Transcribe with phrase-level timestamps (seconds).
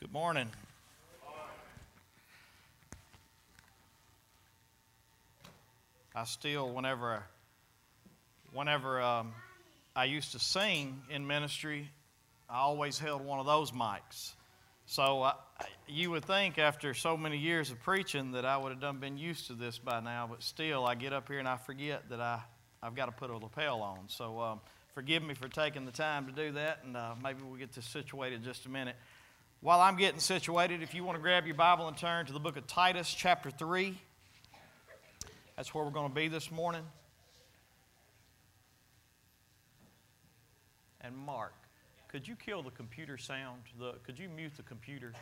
[0.00, 0.48] Good morning.
[6.14, 7.22] I still, whenever,
[8.54, 9.34] whenever um,
[9.94, 11.90] I used to sing in ministry,
[12.48, 14.32] I always held one of those mics.
[14.86, 15.34] So I,
[15.86, 19.18] you would think after so many years of preaching that I would have done been
[19.18, 22.22] used to this by now, but still, I get up here and I forget that
[22.22, 22.40] I,
[22.82, 23.98] I've got to put a lapel on.
[24.06, 24.60] So um,
[24.94, 27.84] forgive me for taking the time to do that, and uh, maybe we'll get this
[27.84, 28.96] situated in just a minute.
[29.62, 32.40] While I'm getting situated, if you want to grab your Bible and turn to the
[32.40, 33.94] book of Titus, chapter 3,
[35.54, 36.80] that's where we're going to be this morning.
[41.02, 41.52] And Mark,
[42.08, 43.60] could you kill the computer sound?
[43.78, 45.12] The, could you mute the computer?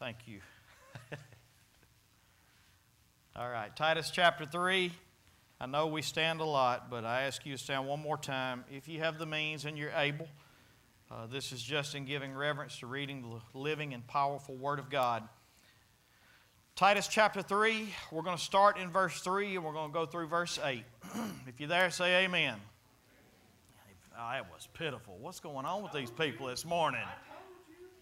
[0.00, 0.40] Thank you.
[3.36, 4.90] All right, Titus chapter 3.
[5.60, 8.64] I know we stand a lot, but I ask you to stand one more time.
[8.70, 10.28] If you have the means and you're able,
[11.10, 14.90] uh, this is just in giving reverence to reading the living and powerful Word of
[14.90, 15.22] God.
[16.76, 20.06] Titus chapter 3, we're going to start in verse 3 and we're going to go
[20.06, 20.82] through verse 8.
[21.46, 22.56] if you're there, say amen.
[24.18, 25.16] Oh, that was pitiful.
[25.20, 27.00] What's going on with these people this morning?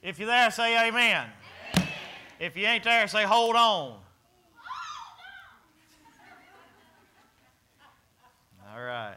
[0.03, 1.27] If you're there, say amen.
[2.41, 3.98] If you ain't there, say hold on.
[8.75, 9.17] All right.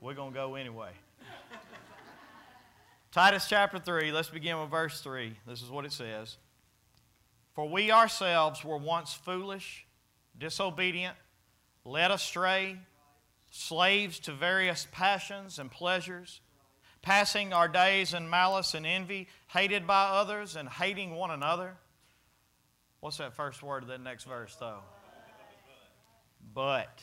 [0.00, 0.90] We're going to go anyway.
[3.12, 5.34] Titus chapter 3, let's begin with verse 3.
[5.48, 6.36] This is what it says.
[7.54, 9.84] For we ourselves were once foolish,
[10.38, 11.16] disobedient,
[11.84, 12.78] led astray,
[13.50, 16.40] slaves to various passions and pleasures,
[17.00, 21.74] passing our days in malice and envy, hated by others and hating one another.
[23.00, 24.78] What's that first word of that next verse, though?
[26.54, 27.02] But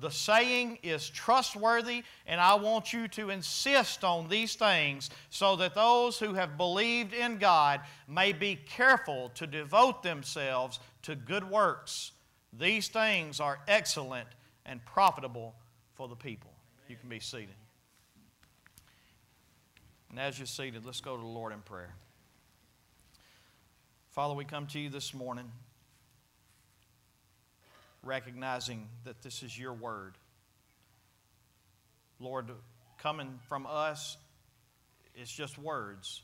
[0.00, 5.74] The saying is trustworthy, and I want you to insist on these things so that
[5.74, 12.12] those who have believed in God may be careful to devote themselves to good works.
[12.52, 14.28] These things are excellent
[14.64, 15.56] and profitable
[15.94, 16.52] for the people.
[16.88, 17.56] You can be seated.
[20.10, 21.94] And as you're seated, let's go to the Lord in prayer.
[24.10, 25.50] Father, we come to you this morning
[28.02, 30.16] recognizing that this is your word.
[32.20, 32.50] Lord,
[32.98, 34.16] coming from us,
[35.14, 36.22] it's just words.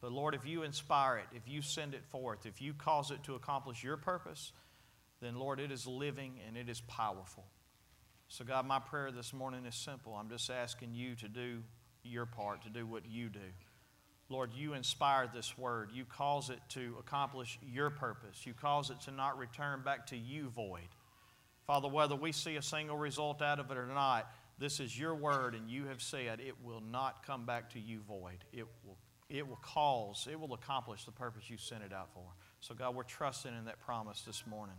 [0.00, 3.22] But Lord, if you inspire it, if you send it forth, if you cause it
[3.24, 4.52] to accomplish your purpose,
[5.20, 7.44] then Lord, it is living and it is powerful.
[8.28, 10.14] So, God, my prayer this morning is simple.
[10.14, 11.62] I'm just asking you to do
[12.04, 13.40] your part, to do what you do.
[14.28, 15.90] Lord, you inspire this word.
[15.92, 18.46] You cause it to accomplish your purpose.
[18.46, 20.88] You cause it to not return back to you void.
[21.66, 25.14] Father, whether we see a single result out of it or not, this is your
[25.14, 28.44] word, and you have said it will not come back to you void.
[28.52, 28.98] It will,
[29.30, 32.24] it will cause, it will accomplish the purpose you sent it out for.
[32.60, 34.76] So, God, we're trusting in that promise this morning.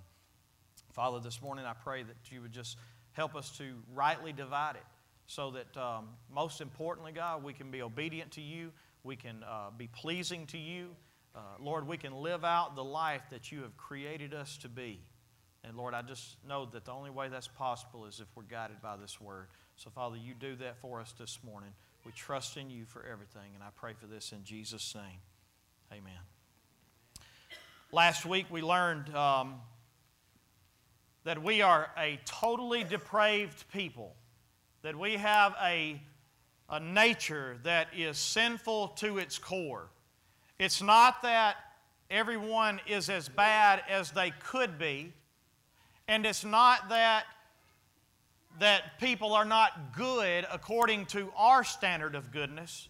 [0.93, 2.77] Father, this morning I pray that you would just
[3.13, 4.85] help us to rightly divide it
[5.25, 8.71] so that, um, most importantly, God, we can be obedient to you,
[9.03, 10.89] we can uh, be pleasing to you.
[11.33, 14.99] Uh, Lord, we can live out the life that you have created us to be.
[15.63, 18.81] And Lord, I just know that the only way that's possible is if we're guided
[18.81, 19.47] by this word.
[19.75, 21.69] So, Father, you do that for us this morning.
[22.05, 25.19] We trust in you for everything, and I pray for this in Jesus' name.
[25.91, 26.19] Amen.
[27.91, 29.55] Last week we learned um,
[31.25, 34.15] that we are a totally depraved people,
[34.81, 36.01] that we have a,
[36.69, 39.89] a nature that is sinful to its core.
[40.57, 41.57] It's not that
[42.09, 45.13] everyone is as bad as they could be.
[46.07, 47.25] And it's not that,
[48.59, 52.89] that people are not good according to our standard of goodness,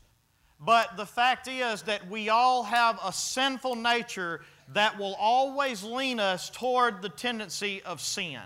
[0.59, 4.41] but the fact is that we all have a sinful nature
[4.73, 8.39] that will always lean us toward the tendency of sin.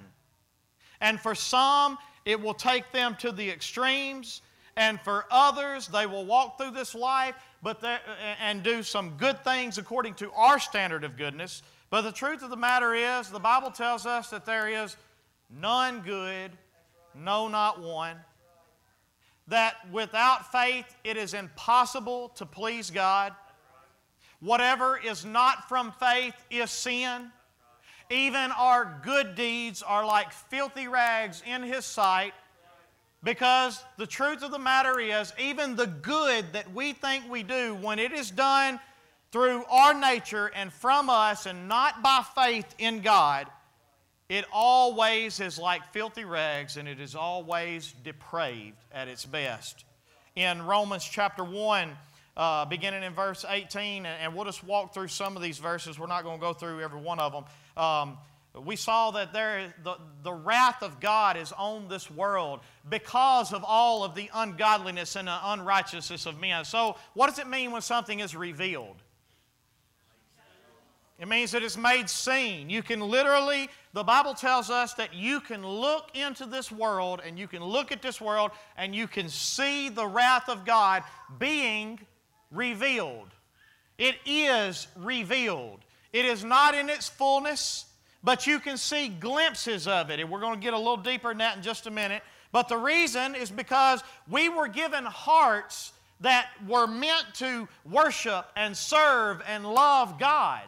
[1.02, 4.42] And for some, it will take them to the extremes,
[4.78, 7.84] and for others, they will walk through this life but
[8.40, 11.64] and do some good things according to our standard of goodness.
[11.90, 14.98] But the truth of the matter is, the Bible tells us that there is
[15.50, 16.52] none good,
[17.14, 18.18] No, not one.
[19.48, 23.34] That without faith it is impossible to please God.
[24.42, 27.32] Whatever is not from faith is sin.
[28.10, 32.34] Even our good deeds are like filthy rags in His sight.
[33.24, 37.74] Because the truth of the matter is, even the good that we think we do,
[37.76, 38.80] when it is done
[39.36, 43.48] through our nature and from us and not by faith in God,
[44.30, 49.84] it always is like filthy rags and it is always depraved at its best.
[50.38, 51.90] In Romans chapter 1,
[52.38, 56.00] uh, beginning in verse 18, and we'll just walk through some of these verses.
[56.00, 57.44] We're not going to go through every one of them.
[57.76, 58.18] Um,
[58.64, 63.66] we saw that there, the, the wrath of God is on this world because of
[63.68, 66.64] all of the ungodliness and the unrighteousness of men.
[66.64, 68.96] So, what does it mean when something is revealed?
[71.18, 72.70] It means that it's made seen.
[72.70, 77.40] You can literally, the Bible tells us that you can look into this world and
[77.40, 81.04] you can look at this world and you can see the wrath of God
[81.40, 82.00] being
[82.52, 83.30] revealed.
[83.98, 85.80] It is revealed.
[86.12, 87.86] It is not in its fullness
[88.26, 90.20] but you can see glimpses of it.
[90.20, 92.24] And we're going to get a little deeper in that in just a minute.
[92.52, 98.76] But the reason is because we were given hearts that were meant to worship and
[98.76, 100.62] serve and love God.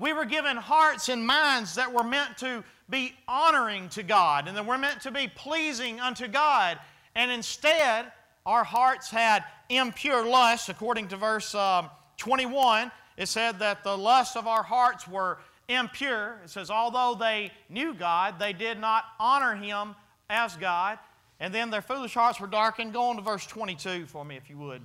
[0.00, 4.56] We were given hearts and minds that were meant to be honoring to God and
[4.56, 6.78] that were meant to be pleasing unto God.
[7.14, 8.10] And instead,
[8.46, 10.70] our hearts had impure lusts.
[10.70, 15.38] According to verse um, 21, it said that the lusts of our hearts were
[15.68, 16.40] impure.
[16.44, 19.94] It says, although they knew God, they did not honor Him
[20.30, 20.98] as God.
[21.40, 22.94] And then their foolish hearts were darkened.
[22.94, 24.80] Go on to verse 22 for me, if you would.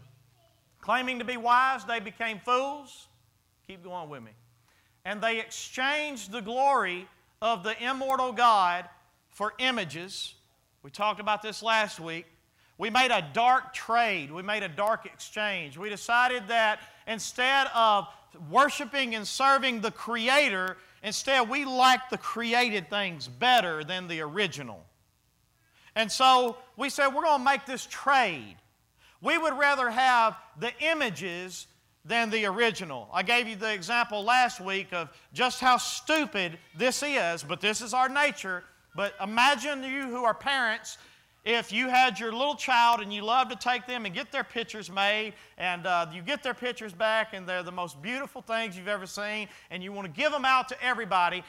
[0.82, 3.08] Claiming to be wise, they became fools.
[3.66, 4.32] Keep going with me.
[5.06, 7.08] And they exchanged the glory
[7.42, 8.90] of the immortal God
[9.30, 10.34] for images.
[10.82, 12.26] We talked about this last week.
[12.78, 14.32] We made a dark trade.
[14.32, 15.78] We made a dark exchange.
[15.78, 18.08] We decided that instead of
[18.50, 24.84] worshiping and serving the Creator, instead we liked the created things better than the original.
[25.96, 28.58] And so we said, we're going to make this trade.
[29.22, 31.68] We would rather have the images
[32.06, 33.10] than the original.
[33.12, 37.82] I gave you the example last week of just how stupid this is, but this
[37.82, 38.64] is our nature.
[38.96, 40.98] But imagine you who are parents
[41.46, 44.44] if you had your little child and you love to take them and get their
[44.44, 48.76] pictures made, and uh, you get their pictures back, and they're the most beautiful things
[48.76, 51.44] you've ever seen, and you want to give them out to everybody.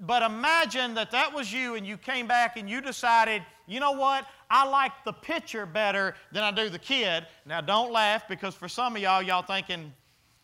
[0.00, 3.92] But imagine that that was you, and you came back and you decided, you know
[3.92, 4.26] what?
[4.50, 7.26] I like the picture better than I do the kid.
[7.44, 9.92] Now, don't laugh because for some of y'all, y'all thinking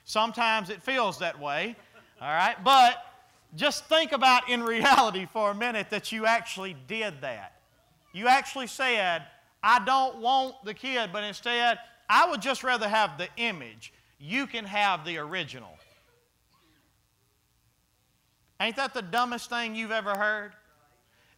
[0.04, 1.76] sometimes it feels that way.
[2.20, 2.56] All right?
[2.62, 3.02] But
[3.56, 7.54] just think about in reality for a minute that you actually did that.
[8.12, 9.22] You actually said,
[9.62, 11.78] I don't want the kid, but instead,
[12.08, 13.92] I would just rather have the image.
[14.18, 15.78] You can have the original.
[18.60, 20.52] Ain't that the dumbest thing you've ever heard?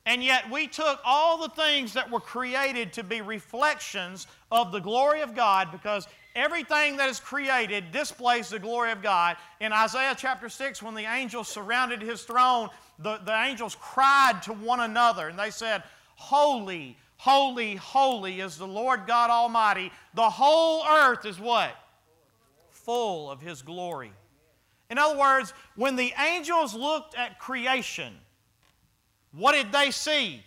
[0.04, 4.80] And yet, we took all the things that were created to be reflections of the
[4.80, 9.36] glory of God because everything that is created displays the glory of God.
[9.60, 14.52] In Isaiah chapter 6, when the angels surrounded his throne, the, the angels cried to
[14.52, 15.84] one another and they said,
[16.16, 19.92] Holy, holy, holy is the Lord God Almighty.
[20.14, 21.76] The whole earth is what?
[22.70, 24.12] Full of His glory.
[24.92, 28.12] In other words, when the angels looked at creation,
[29.32, 30.44] what did they see?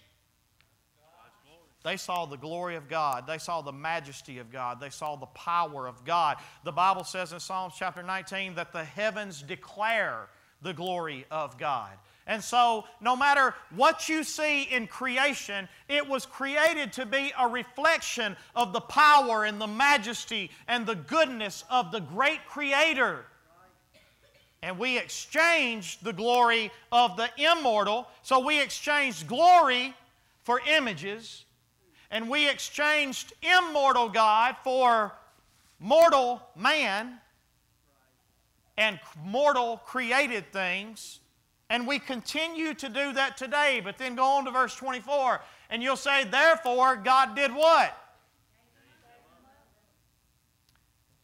[1.84, 3.26] They saw the glory of God.
[3.26, 4.80] They saw the majesty of God.
[4.80, 6.38] They saw the power of God.
[6.64, 10.28] The Bible says in Psalms chapter 19 that the heavens declare
[10.62, 11.94] the glory of God.
[12.28, 17.48] And so, no matter what you see in creation, it was created to be a
[17.48, 23.26] reflection of the power and the majesty and the goodness of the great Creator.
[24.62, 28.08] And we exchanged the glory of the immortal.
[28.24, 29.94] So we exchanged glory
[30.44, 31.46] for images.
[32.10, 35.14] And we exchanged immortal God for
[35.80, 37.20] mortal man
[38.78, 41.20] and mortal created things.
[41.70, 43.82] And we continue to do that today.
[43.84, 47.98] But then go on to verse 24, and you'll say, Therefore, God did what?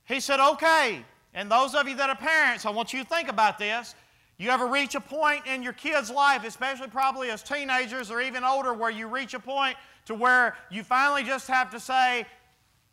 [0.06, 1.06] He said, Okay.
[1.34, 3.96] And those of you that are parents, I want you to think about this.
[4.38, 8.44] You ever reach a point in your kid's life, especially probably as teenagers or even
[8.44, 12.26] older, where you reach a point to where you finally just have to say,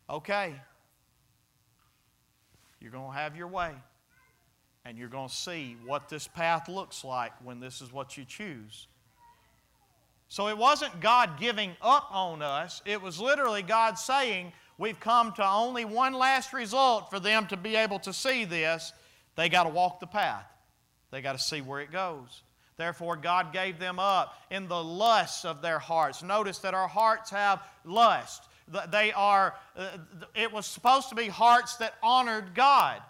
[0.09, 0.55] Okay,
[2.79, 3.73] you're going to have your way
[4.85, 8.25] and you're going to see what this path looks like when this is what you
[8.25, 8.87] choose.
[10.29, 15.33] So it wasn't God giving up on us, it was literally God saying, We've come
[15.33, 18.93] to only one last result for them to be able to see this.
[19.35, 20.45] They got to walk the path,
[21.11, 22.43] they got to see where it goes.
[22.77, 26.23] Therefore, God gave them up in the lusts of their hearts.
[26.23, 28.47] Notice that our hearts have lust.
[28.89, 29.97] They are, uh,
[30.33, 33.01] it was supposed to be hearts that honored God.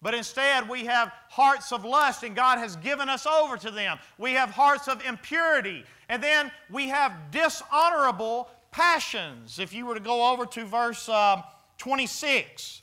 [0.00, 3.98] But instead, we have hearts of lust, and God has given us over to them.
[4.16, 5.84] We have hearts of impurity.
[6.08, 9.58] And then we have dishonorable passions.
[9.58, 11.42] If you were to go over to verse um,
[11.78, 12.82] 26,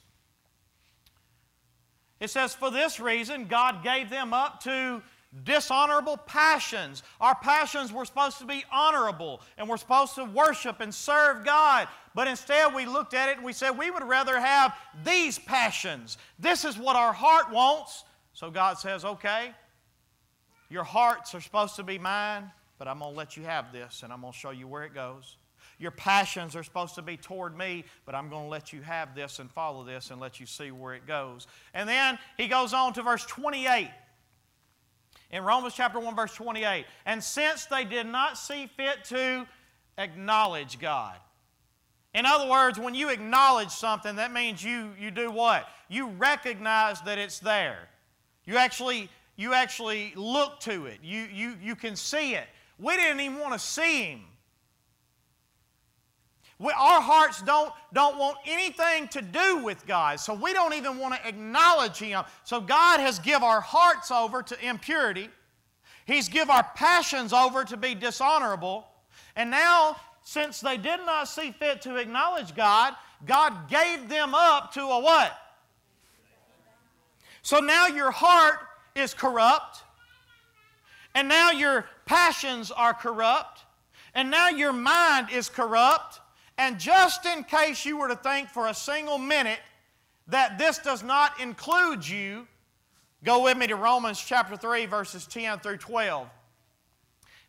[2.19, 5.01] it says, For this reason, God gave them up to
[5.43, 7.03] dishonorable passions.
[7.21, 11.87] Our passions were supposed to be honorable and we're supposed to worship and serve God.
[12.15, 16.17] But instead, we looked at it and we said, we would rather have these passions.
[16.39, 18.03] This is what our heart wants.
[18.33, 19.51] So God says, okay,
[20.69, 24.01] your hearts are supposed to be mine, but I'm going to let you have this
[24.03, 25.37] and I'm going to show you where it goes.
[25.79, 29.13] Your passions are supposed to be toward me, but I'm going to let you have
[29.13, 31.45] this and follow this and let you see where it goes.
[31.73, 33.89] And then he goes on to verse 28
[35.31, 36.85] in Romans chapter 1, verse 28.
[37.05, 39.45] And since they did not see fit to
[39.97, 41.17] acknowledge God.
[42.13, 45.67] In other words, when you acknowledge something, that means you, you do what?
[45.89, 47.89] You recognize that it's there.
[48.45, 50.99] You actually, you actually look to it.
[51.03, 52.47] You, you, you can see it.
[52.79, 54.21] We didn't even want to see Him.
[56.59, 60.97] We, our hearts don't, don't want anything to do with God, so we don't even
[60.97, 62.23] want to acknowledge Him.
[62.43, 65.29] So God has give our hearts over to impurity.
[66.05, 68.87] He's give our passions over to be dishonorable.
[69.35, 72.95] And now, since they did not see fit to acknowledge God,
[73.25, 75.37] God gave them up to a what?
[77.43, 78.59] So now your heart
[78.95, 79.83] is corrupt.
[81.13, 83.63] And now your passions are corrupt.
[84.13, 86.19] And now your mind is corrupt.
[86.57, 89.59] And just in case you were to think for a single minute
[90.27, 92.47] that this does not include you,
[93.23, 96.27] go with me to Romans chapter 3, verses 10 through 12.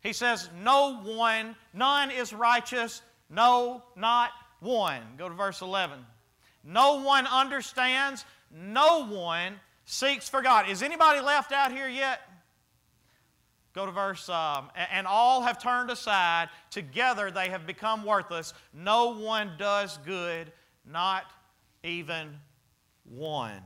[0.01, 5.01] He says, No one, none is righteous, no, not one.
[5.17, 5.99] Go to verse 11.
[6.63, 10.69] No one understands, no one seeks for God.
[10.69, 12.21] Is anybody left out here yet?
[13.79, 16.49] Go to verse, um, and all have turned aside.
[16.69, 18.53] Together they have become worthless.
[18.73, 20.51] No one does good,
[20.85, 21.23] not
[21.81, 22.35] even
[23.05, 23.61] one.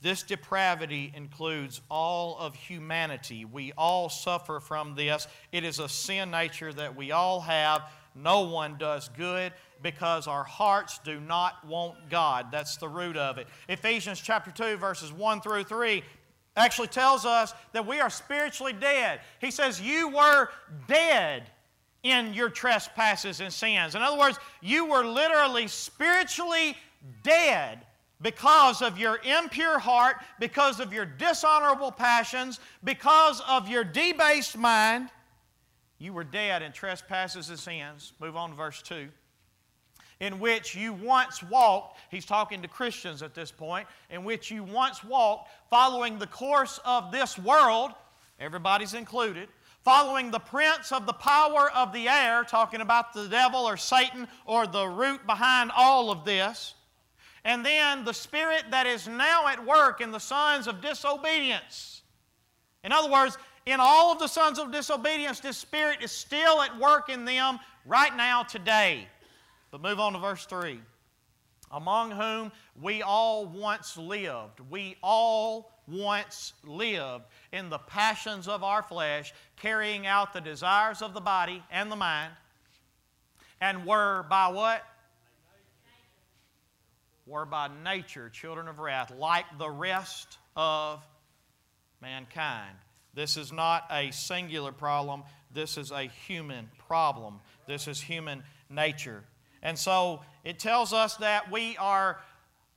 [0.00, 3.44] This depravity includes all of humanity.
[3.44, 5.26] We all suffer from this.
[5.50, 7.90] It is a sin nature that we all have.
[8.14, 9.52] No one does good
[9.82, 12.52] because our hearts do not want God.
[12.52, 13.48] That's the root of it.
[13.68, 16.04] Ephesians chapter 2, verses 1 through 3
[16.56, 19.20] actually tells us that we are spiritually dead.
[19.40, 20.48] He says, You were
[20.86, 21.44] dead
[22.02, 23.94] in your trespasses and sins.
[23.94, 26.76] In other words, you were literally spiritually
[27.22, 27.86] dead
[28.20, 35.08] because of your impure heart, because of your dishonorable passions, because of your debased mind.
[35.98, 38.12] You were dead in trespasses and sins.
[38.20, 39.08] Move on to verse 2
[40.22, 44.62] in which you once walked, he's talking to Christians at this point, in which you
[44.62, 47.90] once walked following the course of this world,
[48.38, 49.48] everybody's included,
[49.82, 54.28] following the prince of the power of the air, talking about the devil or Satan
[54.46, 56.74] or the root behind all of this,
[57.44, 62.02] and then the spirit that is now at work in the sons of disobedience.
[62.84, 63.36] In other words,
[63.66, 67.58] in all of the sons of disobedience, this spirit is still at work in them
[67.84, 69.08] right now today.
[69.72, 70.78] But move on to verse 3.
[71.72, 74.60] Among whom we all once lived.
[74.70, 81.14] We all once lived in the passions of our flesh, carrying out the desires of
[81.14, 82.32] the body and the mind,
[83.60, 84.84] and were by what?
[87.26, 91.02] Were by nature children of wrath, like the rest of
[92.02, 92.76] mankind.
[93.14, 95.22] This is not a singular problem,
[95.54, 97.40] this is a human problem.
[97.66, 99.22] This is human nature.
[99.62, 102.20] And so it tells us that we are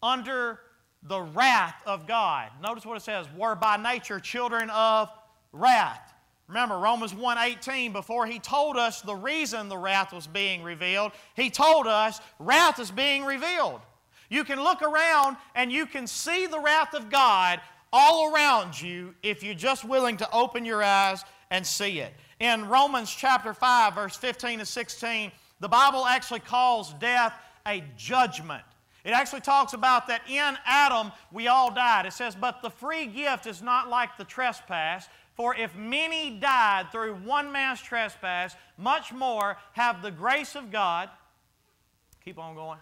[0.02, 0.60] under
[1.04, 2.50] the wrath of God.
[2.62, 5.10] Notice what it says, we're by nature children of
[5.52, 6.14] wrath.
[6.48, 11.50] Remember Romans 1:18 before he told us the reason the wrath was being revealed, he
[11.50, 13.82] told us wrath is being revealed.
[14.30, 17.62] You can look around and you can see the wrath of God
[17.92, 22.14] all around you if you're just willing to open your eyes and see it.
[22.40, 27.34] In Romans chapter 5 verse 15 to 16, the Bible actually calls death
[27.68, 28.64] a judgment.
[29.04, 32.06] It actually talks about that in Adam we all died.
[32.06, 35.08] It says, But the free gift is not like the trespass.
[35.36, 41.10] For if many died through one man's trespass, much more have the grace of God.
[42.24, 42.80] Keep on going.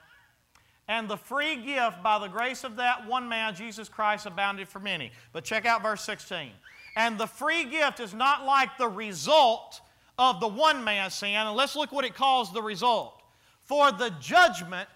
[0.87, 4.79] And the free gift by the grace of that one man, Jesus Christ, abounded for
[4.79, 5.11] many.
[5.31, 6.51] But check out verse 16.
[6.95, 9.81] And the free gift is not like the result
[10.17, 11.35] of the one man's sin.
[11.35, 13.21] And let's look what it calls the result.
[13.61, 14.89] For the judgment,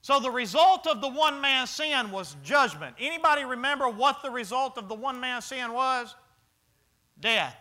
[0.00, 2.96] so the result of the one man's sin was judgment.
[2.98, 6.14] Anybody remember what the result of the one man's sin was?
[7.22, 7.56] death.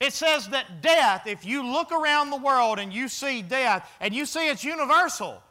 [0.00, 4.14] It says that death, if you look around the world and you see death, and
[4.14, 5.42] you see it's universal,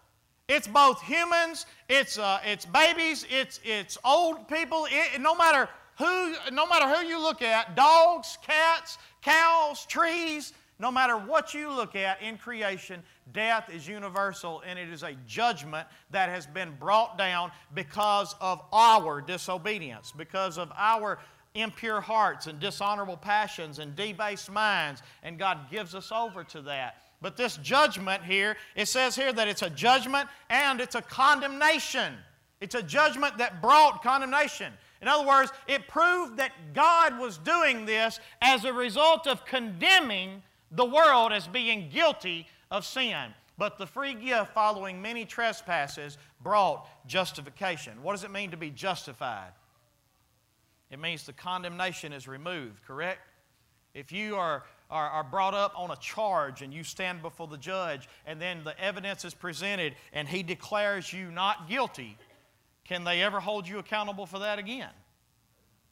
[0.48, 6.36] it's both humans, it's, uh, it's babies, it's, it's old people, it, no, matter who,
[6.52, 11.96] no matter who you look at dogs, cats, cows, trees no matter what you look
[11.96, 17.18] at in creation, death is universal and it is a judgment that has been brought
[17.18, 21.20] down because of our disobedience, because of our
[21.56, 26.98] impure hearts and dishonorable passions and debased minds, and God gives us over to that.
[27.22, 32.16] But this judgment here, it says here that it's a judgment and it's a condemnation.
[32.60, 34.74] It's a judgment that brought condemnation.
[35.04, 40.42] In other words, it proved that God was doing this as a result of condemning
[40.72, 43.34] the world as being guilty of sin.
[43.58, 48.02] But the free gift following many trespasses brought justification.
[48.02, 49.52] What does it mean to be justified?
[50.90, 53.20] It means the condemnation is removed, correct?
[53.94, 57.58] If you are, are, are, brought up on a charge and you stand before the
[57.58, 62.18] judge and then the evidence is presented and he declares you not guilty,
[62.86, 64.90] can they ever hold you accountable for that again?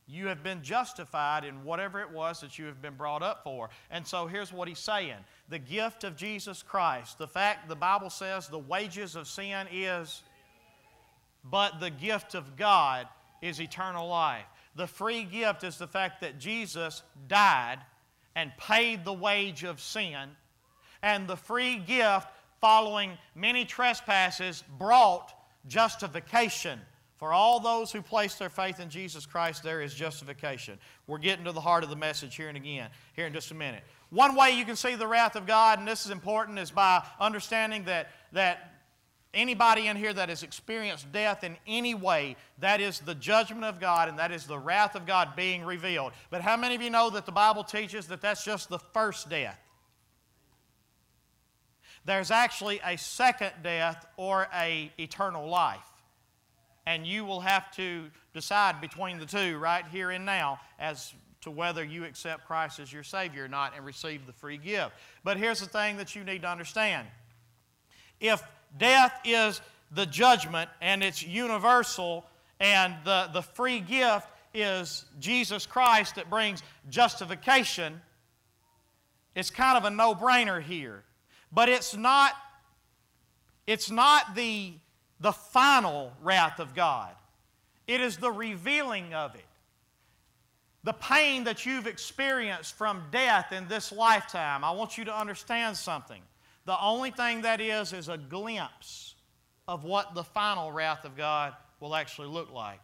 [0.07, 3.69] You have been justified in whatever it was that you have been brought up for.
[3.89, 5.15] And so here's what he's saying
[5.47, 10.21] the gift of Jesus Christ, the fact the Bible says the wages of sin is,
[11.43, 13.07] but the gift of God
[13.41, 14.45] is eternal life.
[14.75, 17.79] The free gift is the fact that Jesus died
[18.35, 20.29] and paid the wage of sin.
[21.01, 22.27] And the free gift,
[22.59, 25.33] following many trespasses, brought
[25.67, 26.79] justification.
[27.21, 30.79] For all those who place their faith in Jesus Christ, there is justification.
[31.05, 33.53] We're getting to the heart of the message here and again, here in just a
[33.53, 33.83] minute.
[34.09, 37.05] One way you can see the wrath of God, and this is important, is by
[37.19, 38.71] understanding that, that
[39.33, 43.79] Anybody in here that has experienced death in any way, that is the judgment of
[43.79, 46.11] God and that is the wrath of God being revealed.
[46.29, 49.29] But how many of you know that the Bible teaches that that's just the first
[49.29, 49.57] death?
[52.03, 55.90] There's actually a second death or a eternal life.
[56.85, 61.51] And you will have to decide between the two right here and now as to
[61.51, 64.91] whether you accept Christ as your Savior or not and receive the free gift.
[65.23, 67.07] But here's the thing that you need to understand.
[68.19, 68.43] If
[68.77, 72.25] Death is the judgment and it's universal,
[72.59, 78.01] and the, the free gift is Jesus Christ that brings justification.
[79.35, 81.03] It's kind of a no brainer here.
[81.51, 82.33] But it's not,
[83.67, 84.73] it's not the,
[85.21, 87.11] the final wrath of God,
[87.87, 89.45] it is the revealing of it.
[90.83, 94.63] The pain that you've experienced from death in this lifetime.
[94.63, 96.21] I want you to understand something.
[96.65, 99.13] The only thing that is is a glimpse
[99.67, 102.81] of what the final wrath of God will actually look like.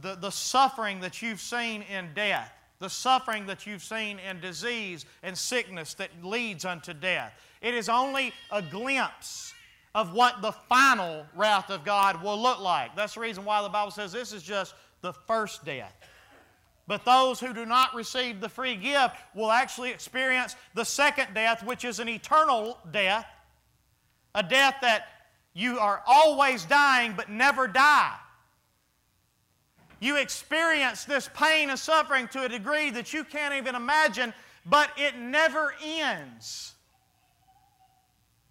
[0.00, 5.06] The, the suffering that you've seen in death, the suffering that you've seen in disease
[5.24, 9.54] and sickness that leads unto death, it is only a glimpse
[9.94, 12.94] of what the final wrath of God will look like.
[12.94, 15.94] That's the reason why the Bible says this is just the first death.
[16.86, 21.62] But those who do not receive the free gift will actually experience the second death,
[21.62, 23.26] which is an eternal death,
[24.34, 25.08] a death that
[25.52, 28.14] you are always dying but never die.
[30.00, 34.32] You experience this pain and suffering to a degree that you can't even imagine,
[34.64, 36.74] but it never ends.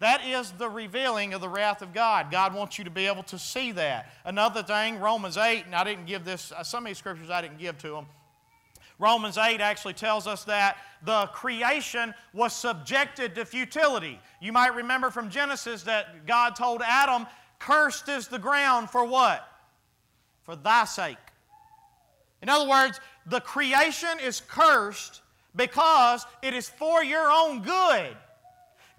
[0.00, 2.30] That is the revealing of the wrath of God.
[2.30, 4.12] God wants you to be able to see that.
[4.24, 7.40] Another thing, Romans 8, and I didn't give this, uh, some of these scriptures I
[7.42, 8.06] didn't give to them.
[9.00, 14.20] Romans 8 actually tells us that the creation was subjected to futility.
[14.40, 17.26] You might remember from Genesis that God told Adam,
[17.58, 19.46] Cursed is the ground for what?
[20.42, 21.16] For thy sake.
[22.40, 25.22] In other words, the creation is cursed
[25.56, 28.16] because it is for your own good.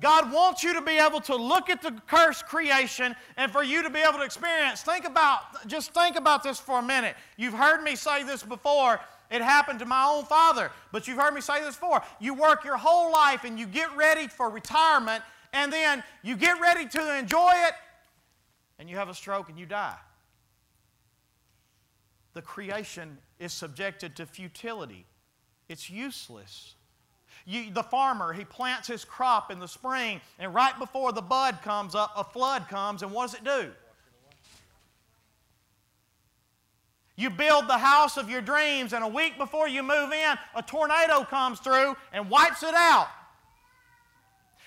[0.01, 3.83] God wants you to be able to look at the cursed creation and for you
[3.83, 4.81] to be able to experience.
[4.81, 7.15] Think about, just think about this for a minute.
[7.37, 10.71] You've heard me say this before it happened to my own father.
[10.91, 12.01] But you've heard me say this before.
[12.19, 16.59] You work your whole life and you get ready for retirement, and then you get
[16.61, 17.73] ready to enjoy it,
[18.79, 19.97] and you have a stroke and you die.
[22.33, 25.05] the creation is subjected to futility.
[25.67, 26.75] It's useless.
[27.49, 31.63] You, the farmer, he plants his crop in the spring, and right before the bud
[31.63, 33.71] comes up, a flood comes, and what does it do?
[37.15, 40.61] You build the house of your dreams, and a week before you move in, a
[40.61, 43.07] tornado comes through and wipes it out.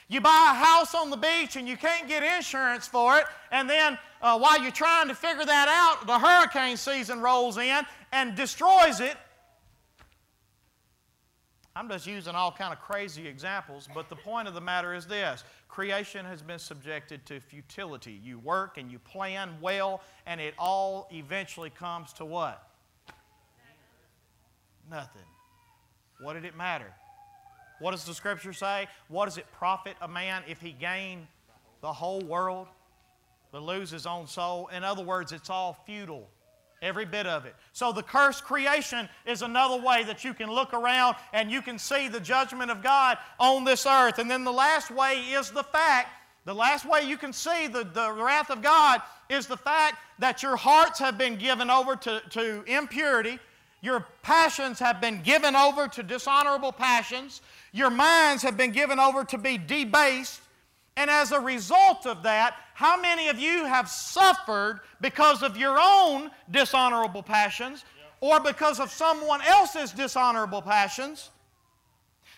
[0.08, 3.70] You buy a house on the beach and you can't get insurance for it, and
[3.70, 8.34] then uh, while you're trying to figure that out, the hurricane season rolls in and
[8.34, 9.16] destroys it.
[11.74, 15.06] I'm just using all kind of crazy examples, but the point of the matter is
[15.06, 18.20] this creation has been subjected to futility.
[18.22, 22.68] You work and you plan well, and it all eventually comes to what?
[24.90, 25.22] Nothing.
[26.20, 26.92] What did it matter?
[27.80, 28.87] What does the scripture say?
[29.08, 31.26] What does it profit a man if he gain
[31.80, 32.68] the whole world
[33.50, 34.68] but lose his own soul?
[34.68, 36.28] In other words, it's all futile.
[36.82, 37.54] Every bit of it.
[37.72, 41.78] So the cursed creation is another way that you can look around and you can
[41.78, 44.18] see the judgment of God on this earth.
[44.18, 46.08] And then the last way is the fact,
[46.44, 50.42] the last way you can see the, the wrath of God is the fact that
[50.42, 53.38] your hearts have been given over to, to impurity.
[53.80, 57.42] Your passions have been given over to dishonorable passions.
[57.72, 60.40] Your minds have been given over to be debased.
[60.96, 65.78] And as a result of that, how many of you have suffered because of your
[65.80, 67.84] own dishonorable passions
[68.20, 71.30] or because of someone else's dishonorable passions?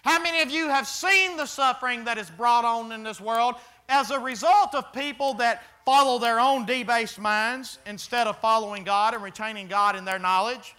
[0.03, 3.55] How many of you have seen the suffering that is brought on in this world
[3.89, 9.15] as a result of people that follow their own debased minds instead of following God
[9.15, 10.77] and retaining God in their knowledge?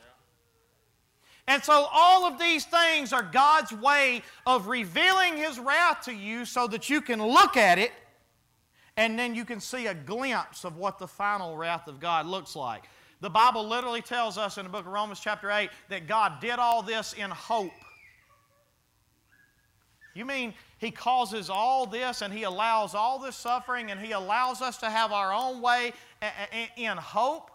[1.48, 6.46] And so, all of these things are God's way of revealing His wrath to you
[6.46, 7.92] so that you can look at it
[8.98, 12.56] and then you can see a glimpse of what the final wrath of God looks
[12.56, 12.84] like.
[13.22, 16.60] The Bible literally tells us in the book of Romans, chapter 8, that God did
[16.60, 17.72] all this in hope.
[20.14, 24.62] You mean He causes all this and He allows all this suffering and He allows
[24.62, 25.94] us to have our own way
[26.78, 27.52] in hope?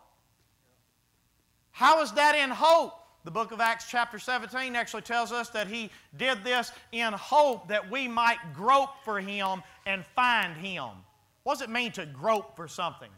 [1.70, 2.94] How is that in hope?
[3.24, 7.68] The book of Acts, chapter 17, actually tells us that he did this in hope
[7.68, 10.88] that we might grope for him and find him.
[11.50, 13.08] What does it mean to grope for something?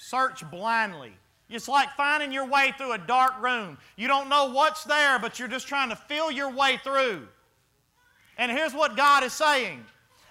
[0.00, 1.10] Search blindly.
[1.50, 3.78] It's like finding your way through a dark room.
[3.96, 7.26] You don't know what's there, but you're just trying to feel your way through.
[8.38, 9.84] And here's what God is saying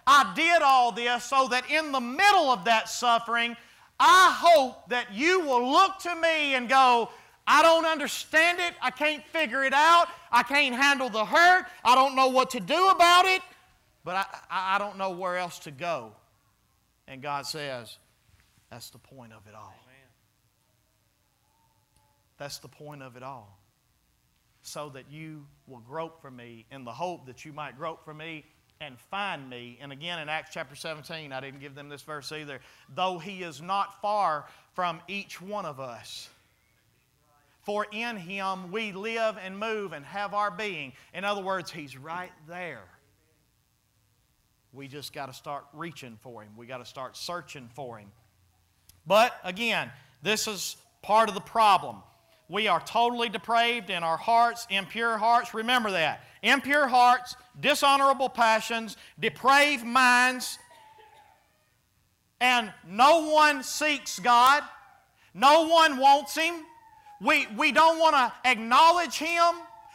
[0.07, 3.57] I did all this so that in the middle of that suffering,
[3.99, 7.09] I hope that you will look to me and go,
[7.45, 8.73] I don't understand it.
[8.81, 10.07] I can't figure it out.
[10.31, 11.65] I can't handle the hurt.
[11.83, 13.41] I don't know what to do about it.
[14.05, 14.15] But
[14.49, 16.13] I, I don't know where else to go.
[17.11, 17.97] And God says,
[18.69, 19.75] that's the point of it all.
[22.37, 23.59] That's the point of it all.
[24.61, 28.13] So that you will grope for me in the hope that you might grope for
[28.13, 28.45] me
[28.79, 29.77] and find me.
[29.81, 32.61] And again, in Acts chapter 17, I didn't give them this verse either.
[32.95, 36.29] Though he is not far from each one of us.
[37.63, 40.93] For in him we live and move and have our being.
[41.13, 42.85] In other words, he's right there.
[44.73, 46.51] We just got to start reaching for him.
[46.55, 48.11] We got to start searching for him.
[49.05, 51.97] But again, this is part of the problem.
[52.47, 55.53] We are totally depraved in our hearts, impure hearts.
[55.53, 56.23] Remember that.
[56.43, 60.57] Impure hearts, dishonorable passions, depraved minds,
[62.41, 64.63] and no one seeks God.
[65.33, 66.55] No one wants Him.
[67.21, 69.53] We, we don't want to acknowledge Him.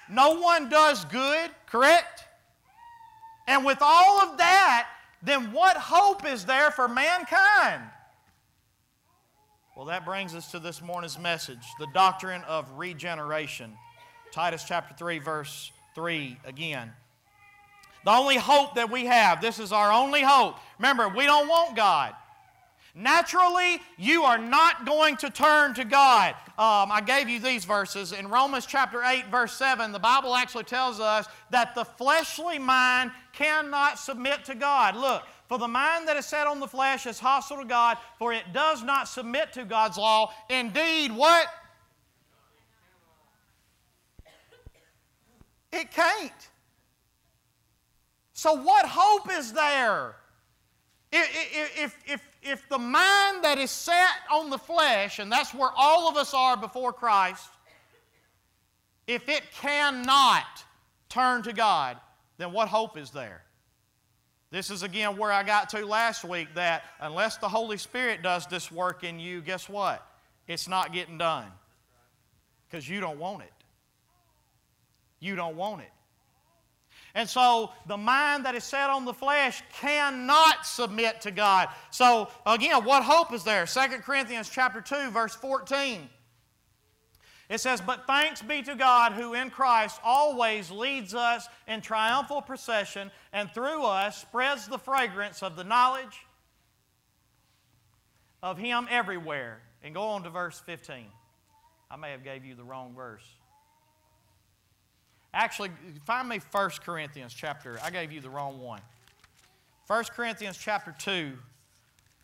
[0.09, 2.26] No one does good, correct?
[3.47, 4.89] And with all of that,
[5.23, 7.83] then what hope is there for mankind?
[9.77, 13.77] Well, that brings us to this morning's message the doctrine of regeneration.
[14.33, 16.93] Titus chapter 3, verse 3 again.
[18.05, 20.57] The only hope that we have, this is our only hope.
[20.79, 22.15] Remember, we don't want God.
[22.99, 26.31] Naturally, you are not going to turn to God.
[26.57, 28.13] Um, I gave you these verses.
[28.13, 33.11] In Romans chapter 8, verse 7, the Bible actually tells us that the fleshly mind
[33.35, 34.97] cannot submit to God.
[34.97, 38.33] Look, for the mind that is set on the flesh is hostile to God, for
[38.33, 40.33] it does not submit to God's law.
[40.49, 41.49] Indeed, what?
[45.71, 46.33] It can't.
[48.33, 50.17] So, what hope is there?
[51.19, 56.09] If, if, if, the mind that is set on the flesh, and that's where all
[56.09, 57.49] of us are before Christ,
[59.07, 60.65] if it cannot
[61.09, 61.99] turn to God,
[62.39, 63.43] then what hope is there?
[64.51, 68.47] This is again where I got to last week that unless the Holy Spirit does
[68.47, 70.07] this work in you, guess what?
[70.47, 71.47] It's not getting done.
[72.69, 73.53] because you don't want it.
[75.21, 75.91] You don't want it.
[77.17, 81.71] And so the mind that is set on the flesh cannot submit to God.
[81.91, 83.65] So again, what hope is there?
[83.65, 86.11] 2 Corinthians chapter 2 verse 14.
[87.49, 92.43] It says, But thanks be to God who in Christ always leads us in triumphal
[92.43, 96.27] procession and through us spreads the fragrance of the knowledge
[98.43, 99.63] of Him everywhere.
[99.83, 101.07] And go on to verse 15.
[101.91, 103.25] I may have gave you the wrong verse.
[105.37, 105.71] Actually,
[106.07, 107.79] find me 1 Corinthians chapter.
[107.85, 108.81] I gave you the wrong one.
[109.87, 111.33] 1 Corinthians chapter 2,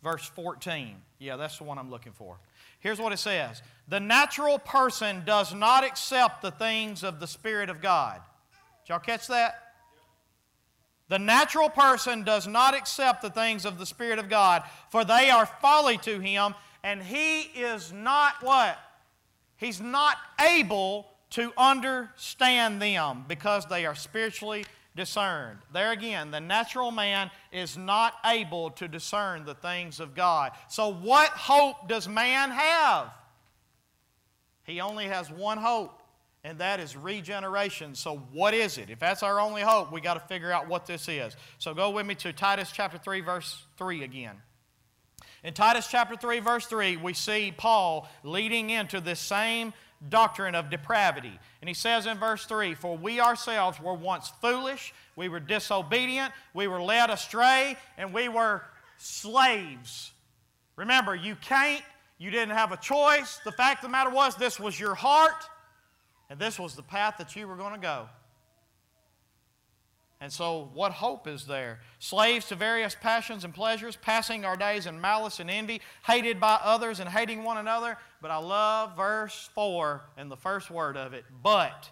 [0.03, 0.97] verse 14.
[1.19, 2.39] Yeah, that's the one I'm looking for.
[2.81, 7.69] Here's what it says The natural person does not accept the things of the Spirit
[7.69, 8.23] of God.
[8.85, 9.75] Did y'all catch that?
[11.11, 15.29] The natural person does not accept the things of the Spirit of God, for they
[15.29, 18.79] are folly to him, and he is not what?
[19.59, 24.65] He's not able to understand them because they are spiritually
[24.95, 25.59] discerned.
[25.73, 30.53] There again, the natural man is not able to discern the things of God.
[30.69, 33.11] So, what hope does man have?
[34.65, 35.99] He only has one hope,
[36.45, 37.95] and that is regeneration.
[37.95, 38.91] So, what is it?
[38.91, 41.35] If that's our only hope, we got to figure out what this is.
[41.59, 44.37] So, go with me to Titus chapter 3, verse 3 again.
[45.45, 49.73] In Titus chapter 3, verse 3, we see Paul leading into this same
[50.09, 51.39] doctrine of depravity.
[51.61, 56.33] And he says in verse 3 For we ourselves were once foolish, we were disobedient,
[56.55, 58.63] we were led astray, and we were
[58.99, 60.13] slaves.
[60.77, 61.83] Remember, you can't,
[62.19, 63.41] you didn't have a choice.
[63.45, 65.45] The fact of the matter was, this was your heart,
[66.31, 68.09] and this was the path that you were going to go.
[70.23, 71.81] And so, what hope is there?
[71.99, 76.61] Slaves to various passions and pleasures, passing our days in malice and envy, hated by
[76.63, 77.99] others and hating one another.
[78.23, 81.25] But I love verse 4 and the first word of it.
[81.43, 81.91] But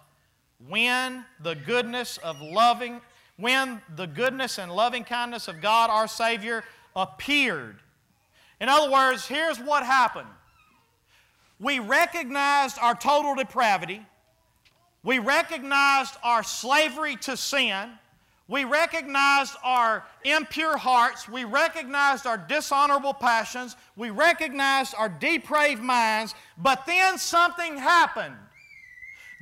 [0.65, 3.01] when the goodness of loving,
[3.35, 6.63] when the goodness and loving kindness of God our Savior
[6.95, 7.81] appeared.
[8.61, 10.29] In other words, here's what happened.
[11.59, 14.01] We recognized our total depravity.
[15.03, 17.89] We recognized our slavery to sin.
[18.51, 21.29] We recognized our impure hearts.
[21.29, 23.77] We recognized our dishonorable passions.
[23.95, 26.35] We recognized our depraved minds.
[26.57, 28.35] But then something happened.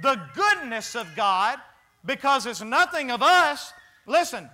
[0.04, 1.58] The goodness of God,
[2.06, 3.74] because it's nothing of us,
[4.06, 4.48] listen,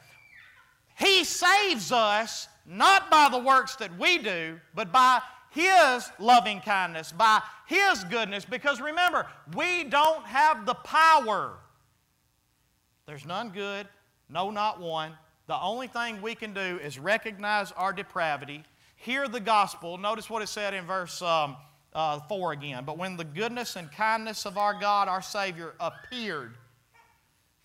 [0.98, 7.12] He saves us not by the works that we do, but by His loving kindness,
[7.12, 8.46] by His goodness.
[8.46, 11.58] Because remember, we don't have the power.
[13.06, 13.90] There's none good,
[14.30, 15.14] no, not one.
[15.48, 18.64] The only thing we can do is recognize our depravity,
[18.96, 19.98] hear the gospel.
[19.98, 21.56] Notice what it said in verse um,
[21.94, 22.84] uh, 4 again.
[22.86, 26.56] But when the goodness and kindness of our God, our Savior, appeared.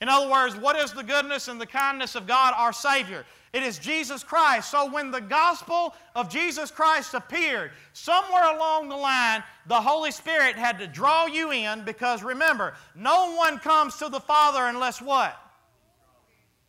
[0.00, 3.24] In other words, what is the goodness and the kindness of God, our Savior?
[3.52, 4.70] It is Jesus Christ.
[4.70, 10.54] So when the gospel of Jesus Christ appeared, somewhere along the line, the Holy Spirit
[10.54, 15.36] had to draw you in because remember, no one comes to the Father unless what?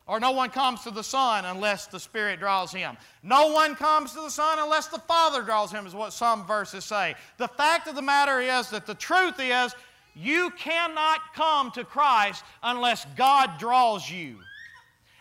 [0.08, 2.98] Or no one comes to the Son unless the Spirit draws him.
[3.24, 6.84] No one comes to the Son unless the Father draws him, is what some verses
[6.84, 7.16] say.
[7.38, 9.74] The fact of the matter is that the truth is
[10.16, 14.38] you cannot come to Christ unless God draws you.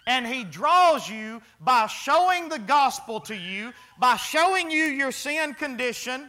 [0.07, 5.55] And He draws you by showing the gospel to you, by showing you your sin
[5.55, 6.29] condition.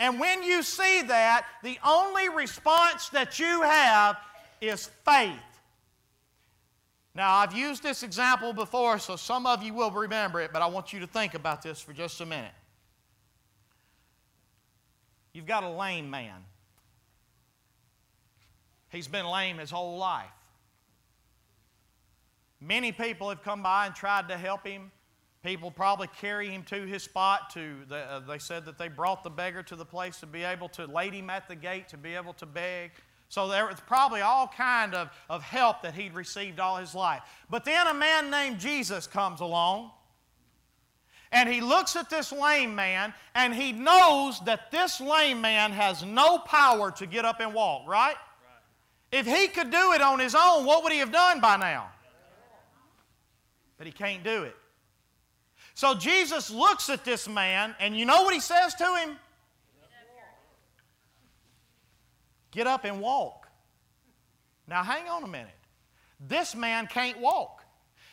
[0.00, 4.18] And when you see that, the only response that you have
[4.60, 5.32] is faith.
[7.16, 10.66] Now, I've used this example before, so some of you will remember it, but I
[10.66, 12.52] want you to think about this for just a minute.
[15.32, 16.44] You've got a lame man.
[18.90, 20.26] He's been lame his whole life.
[22.60, 24.92] Many people have come by and tried to help him.
[25.42, 27.48] People probably carry him to his spot.
[27.54, 30.42] To the, uh, they said that they brought the beggar to the place to be
[30.42, 32.90] able to laid him at the gate to be able to beg.
[33.28, 37.22] So there was probably all kind of, of help that he'd received all his life.
[37.50, 39.90] But then a man named Jesus comes along,
[41.32, 46.04] and he looks at this lame man, and he knows that this lame man has
[46.04, 48.14] no power to get up and walk, right?
[48.14, 48.16] right.
[49.10, 51.90] If he could do it on his own, what would he have done by now?
[53.76, 54.56] But he can't do it.
[55.74, 59.18] So Jesus looks at this man, and you know what he says to him?
[62.50, 63.48] Get up and walk.
[64.66, 65.50] Now hang on a minute.
[66.20, 67.64] This man can't walk.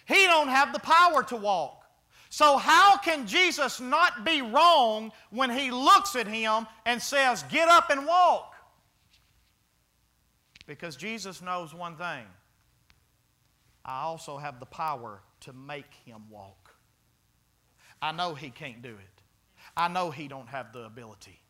[0.06, 1.86] He don't have the power to walk.
[2.30, 7.70] So how can Jesus not be wrong when he looks at him and says, "Get
[7.70, 8.56] up and walk"?
[10.66, 12.26] Because Jesus knows one thing
[13.86, 16.74] I also have the power to make him walk.
[18.02, 19.22] I know he can't do it.
[19.76, 21.42] I know he don't have the ability.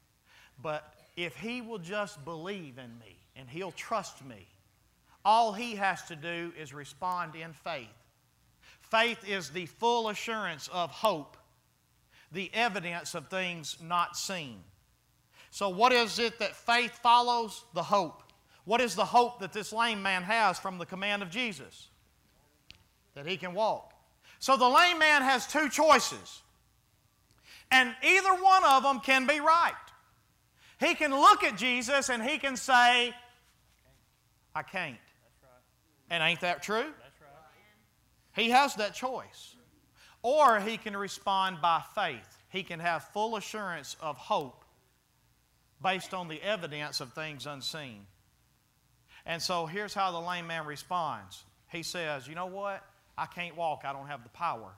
[0.61, 4.47] But if he will just believe in me and he'll trust me,
[5.25, 7.87] all he has to do is respond in faith.
[8.81, 11.37] Faith is the full assurance of hope,
[12.31, 14.59] the evidence of things not seen.
[15.49, 17.63] So, what is it that faith follows?
[17.73, 18.23] The hope.
[18.65, 21.89] What is the hope that this lame man has from the command of Jesus?
[23.13, 23.93] That he can walk.
[24.39, 26.41] So, the lame man has two choices,
[27.71, 29.73] and either one of them can be right.
[30.83, 33.13] He can look at Jesus and he can say,
[34.53, 34.97] I can't.
[36.09, 36.85] And ain't that true?
[38.35, 39.55] He has that choice.
[40.21, 42.43] Or he can respond by faith.
[42.49, 44.63] He can have full assurance of hope
[45.81, 48.05] based on the evidence of things unseen.
[49.25, 51.43] And so here's how the lame man responds.
[51.71, 52.83] He says, You know what?
[53.17, 54.71] I can't walk, I don't have the power.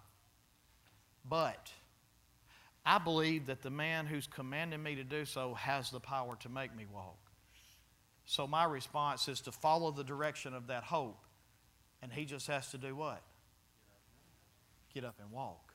[1.28, 1.72] But
[2.86, 6.50] I believe that the man who's commanding me to do so has the power to
[6.50, 7.18] make me walk.
[8.26, 11.18] So my response is to follow the direction of that hope.
[12.02, 13.22] And he just has to do what?
[14.94, 15.74] Get up and walk.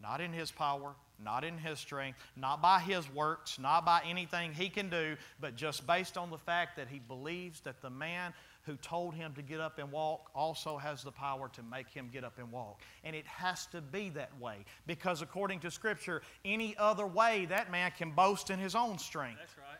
[0.00, 4.52] Not in his power, not in his strength, not by his works, not by anything
[4.52, 8.32] he can do, but just based on the fact that he believes that the man
[8.64, 12.08] who told him to get up and walk also has the power to make him
[12.12, 12.80] get up and walk.
[13.02, 17.72] And it has to be that way because, according to Scripture, any other way that
[17.72, 19.38] man can boast in his own strength.
[19.40, 19.78] That's right.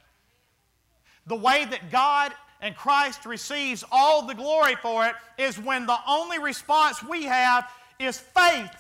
[1.27, 5.99] The way that God and Christ receives all the glory for it is when the
[6.09, 8.71] only response we have is faith.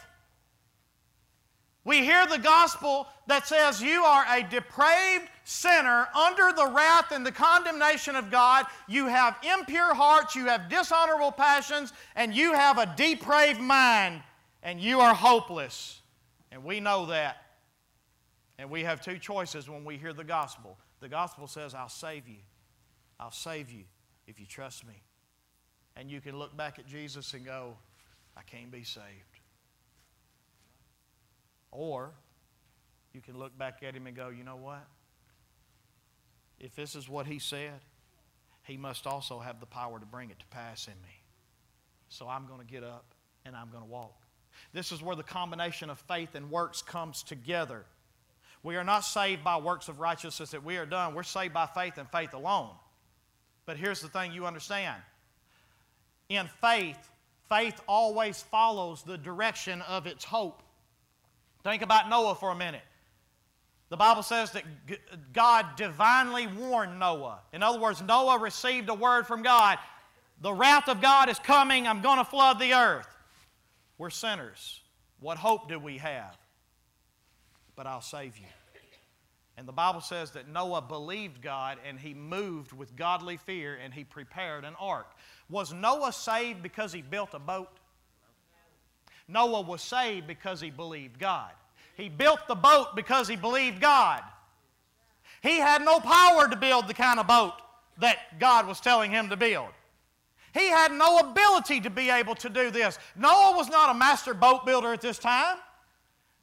[1.84, 7.24] We hear the gospel that says you are a depraved sinner under the wrath and
[7.26, 8.66] the condemnation of God.
[8.88, 14.22] You have impure hearts, you have dishonorable passions, and you have a depraved mind,
[14.62, 16.00] and you are hopeless.
[16.50, 17.36] And we know that.
[18.58, 20.78] And we have two choices when we hear the gospel.
[21.00, 22.38] The gospel says, I'll save you.
[23.18, 23.84] I'll save you
[24.26, 25.02] if you trust me.
[25.96, 27.76] And you can look back at Jesus and go,
[28.36, 29.04] I can't be saved.
[31.70, 32.12] Or
[33.12, 34.86] you can look back at him and go, you know what?
[36.62, 37.80] If this is what he said,
[38.62, 41.22] he must also have the power to bring it to pass in me.
[42.08, 43.04] So I'm going to get up
[43.44, 44.14] and I'm going to walk.
[44.72, 47.84] This is where the combination of faith and works comes together.
[48.62, 51.14] We are not saved by works of righteousness that we are done.
[51.14, 52.70] We're saved by faith and faith alone.
[53.66, 55.02] But here's the thing you understand.
[56.28, 57.10] In faith,
[57.48, 60.62] faith always follows the direction of its hope.
[61.64, 62.82] Think about Noah for a minute.
[63.92, 64.64] The Bible says that
[65.34, 67.40] God divinely warned Noah.
[67.52, 69.78] In other words, Noah received a word from God
[70.40, 73.06] The wrath of God is coming, I'm going to flood the earth.
[73.98, 74.80] We're sinners.
[75.20, 76.34] What hope do we have?
[77.76, 78.46] But I'll save you.
[79.58, 83.92] And the Bible says that Noah believed God and he moved with godly fear and
[83.92, 85.14] he prepared an ark.
[85.50, 87.68] Was Noah saved because he built a boat?
[89.28, 91.52] Noah was saved because he believed God.
[91.96, 94.22] He built the boat because he believed God.
[95.42, 97.54] He had no power to build the kind of boat
[97.98, 99.68] that God was telling him to build.
[100.54, 102.98] He had no ability to be able to do this.
[103.16, 105.56] Noah was not a master boat builder at this time.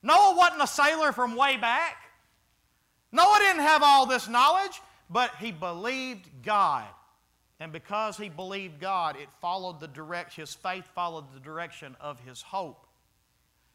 [0.02, 1.96] Noah wasn't a sailor from way back.
[3.12, 6.86] Noah didn't have all this knowledge, but he believed God.
[7.60, 12.20] And because he believed God, it followed the direct, his faith followed the direction of
[12.22, 12.88] his hope.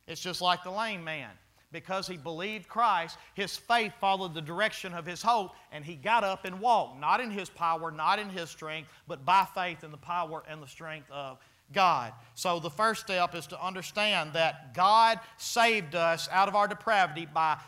[0.06, 1.30] It's just like the lame man.
[1.74, 6.22] Because he believed Christ, his faith followed the direction of his hope, and he got
[6.22, 9.90] up and walked, not in his power, not in his strength, but by faith in
[9.90, 11.38] the power and the strength of
[11.72, 12.12] God.
[12.36, 17.26] So the first step is to understand that God saved us out of our depravity
[17.26, 17.58] by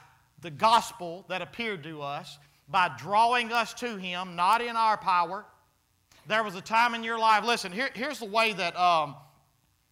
[0.41, 2.39] the gospel that appeared to us,
[2.69, 5.45] by drawing us to him, not in our power,
[6.29, 7.45] there was a time in your life.
[7.45, 9.17] Listen, here, here's the way that um,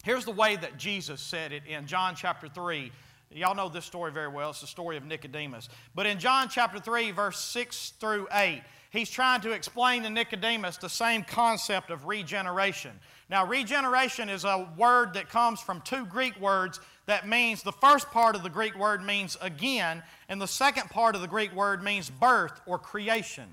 [0.05, 2.93] here's the way that Jesus said it in John chapter three.
[3.35, 4.51] Y'all know this story very well.
[4.51, 5.69] It's the story of Nicodemus.
[5.93, 10.77] But in John chapter 3, verse 6 through 8, he's trying to explain to Nicodemus
[10.77, 12.93] the same concept of regeneration.
[13.29, 18.09] Now, regeneration is a word that comes from two Greek words that means the first
[18.13, 21.83] part of the Greek word means again, and the second part of the Greek word
[21.83, 23.49] means birth or creation.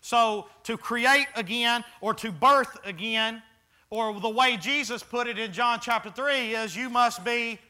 [0.00, 3.40] So, to create again or to birth again,
[3.88, 7.60] or the way Jesus put it in John chapter 3 is you must be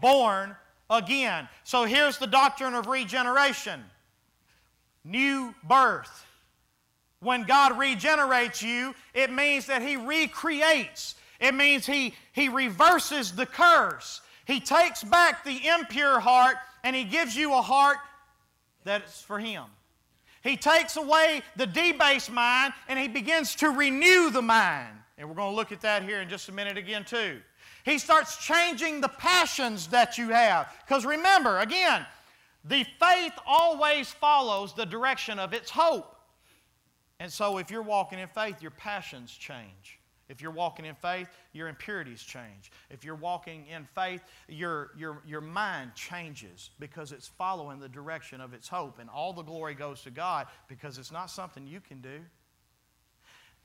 [0.00, 0.56] born
[0.90, 1.48] again.
[1.64, 3.84] So, here's the doctrine of regeneration
[5.04, 6.26] new birth.
[7.20, 11.16] When God regenerates you, it means that He recreates.
[11.40, 14.20] It means He, he reverses the curse.
[14.44, 17.98] He takes back the impure heart and He gives you a heart
[18.84, 19.64] that's for Him.
[20.42, 24.94] He takes away the debased mind and He begins to renew the mind.
[25.16, 27.40] And we're going to look at that here in just a minute again, too.
[27.84, 30.72] He starts changing the passions that you have.
[30.86, 32.04] Because remember, again,
[32.64, 36.14] the faith always follows the direction of its hope.
[37.20, 39.98] And so if you're walking in faith, your passions change.
[40.28, 42.70] If you're walking in faith, your impurities change.
[42.90, 48.40] If you're walking in faith, your, your, your mind changes because it's following the direction
[48.40, 48.98] of its hope.
[48.98, 52.20] And all the glory goes to God because it's not something you can do.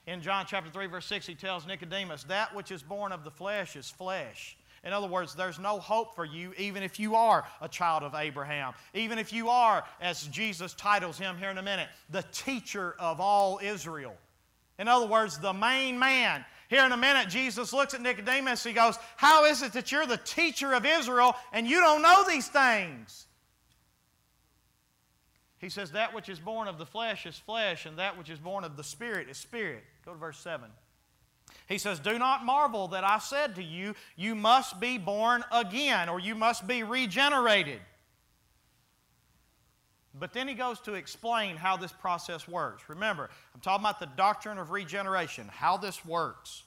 [0.05, 3.31] In John chapter 3, verse 6, he tells Nicodemus, That which is born of the
[3.31, 4.57] flesh is flesh.
[4.83, 8.15] In other words, there's no hope for you even if you are a child of
[8.15, 8.73] Abraham.
[8.93, 13.21] Even if you are, as Jesus titles him here in a minute, the teacher of
[13.21, 14.15] all Israel.
[14.77, 16.43] In other words, the main man.
[16.67, 18.63] Here in a minute, Jesus looks at Nicodemus.
[18.63, 22.25] He goes, How is it that you're the teacher of Israel and you don't know
[22.27, 23.27] these things?
[25.59, 28.39] He says, That which is born of the flesh is flesh, and that which is
[28.39, 29.83] born of the Spirit is spirit.
[30.05, 30.69] Go to verse 7.
[31.67, 36.09] He says, Do not marvel that I said to you, You must be born again,
[36.09, 37.79] or you must be regenerated.
[40.19, 42.83] But then he goes to explain how this process works.
[42.87, 46.63] Remember, I'm talking about the doctrine of regeneration, how this works.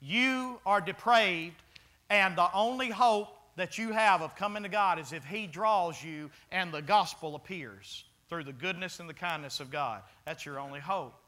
[0.00, 1.62] You are depraved,
[2.08, 6.02] and the only hope that you have of coming to God is if He draws
[6.02, 10.02] you and the gospel appears through the goodness and the kindness of God.
[10.24, 11.21] That's your only hope.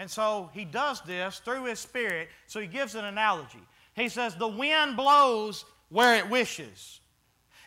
[0.00, 2.30] And so he does this through his spirit.
[2.46, 3.60] So he gives an analogy.
[3.94, 7.00] He says, The wind blows where it wishes.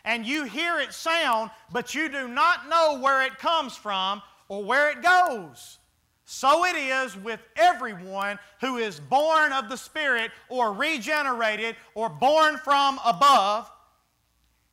[0.04, 4.64] And you hear it sound, but you do not know where it comes from or
[4.64, 5.78] where it goes.
[6.24, 12.56] So it is with everyone who is born of the Spirit or regenerated or born
[12.56, 13.70] from above.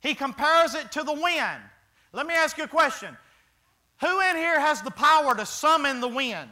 [0.00, 1.62] He compares it to the wind.
[2.12, 3.16] Let me ask you a question
[4.00, 6.50] Who in here has the power to summon the wind?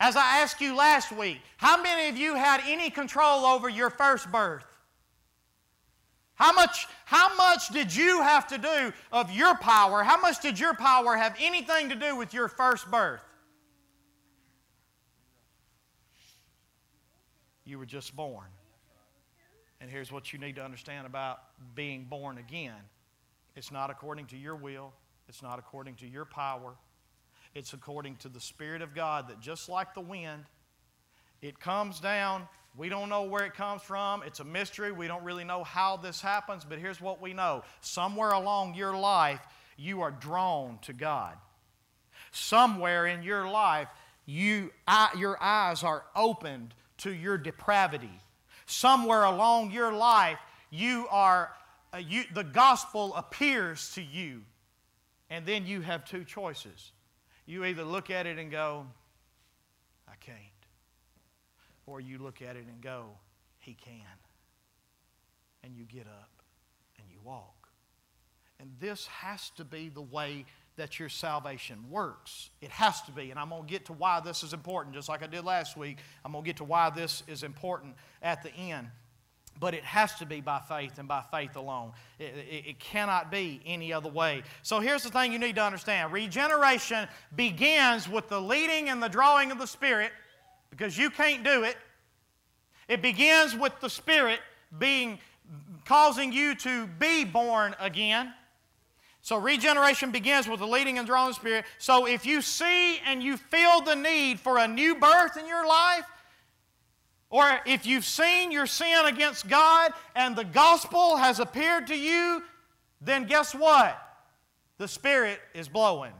[0.00, 3.90] As I asked you last week, how many of you had any control over your
[3.90, 4.64] first birth?
[6.36, 10.02] How much, how much did you have to do of your power?
[10.02, 13.20] How much did your power have anything to do with your first birth?
[17.66, 18.46] You were just born.
[19.82, 21.40] And here's what you need to understand about
[21.74, 22.80] being born again
[23.54, 24.94] it's not according to your will,
[25.28, 26.74] it's not according to your power,
[27.54, 30.44] it's according to the Spirit of God that just like the wind,
[31.42, 32.46] it comes down.
[32.76, 34.22] We don't know where it comes from.
[34.22, 34.92] It's a mystery.
[34.92, 37.64] We don't really know how this happens, but here's what we know.
[37.80, 39.40] Somewhere along your life,
[39.76, 41.36] you are drawn to God.
[42.30, 43.88] Somewhere in your life,
[44.26, 48.20] you, I, your eyes are opened to your depravity.
[48.66, 50.38] Somewhere along your life,
[50.70, 51.50] you are,
[51.92, 54.42] uh, you, the gospel appears to you.
[55.28, 56.92] And then you have two choices
[57.46, 58.86] you either look at it and go,
[60.08, 60.38] I can't,
[61.86, 63.06] or you look at it and go,
[63.58, 63.94] He can.
[65.62, 66.30] And you get up
[66.98, 67.68] and you walk.
[68.58, 72.48] And this has to be the way that your salvation works.
[72.62, 73.30] It has to be.
[73.30, 75.76] And I'm going to get to why this is important, just like I did last
[75.76, 75.98] week.
[76.24, 78.88] I'm going to get to why this is important at the end
[79.60, 81.92] but it has to be by faith and by faith alone.
[82.18, 84.42] It, it, it, cannot be any other way.
[84.62, 87.06] So here's the thing you need to understand regeneration
[87.36, 90.12] begins with the leading and the drawing of the Spirit
[90.70, 91.76] because you can't do it.
[92.88, 94.40] It begins with the Spirit
[94.78, 95.18] being
[95.84, 98.32] causing you to be born again.
[99.22, 101.66] So regeneration begins with the leading and drawing of the Spirit.
[101.78, 105.66] So if you see and you feel the need for a new birth in your
[105.68, 106.04] life,
[107.30, 112.42] or if you've seen your sin against God and the gospel has appeared to you,
[113.00, 113.96] then guess what?
[114.78, 116.12] The Spirit is blowing.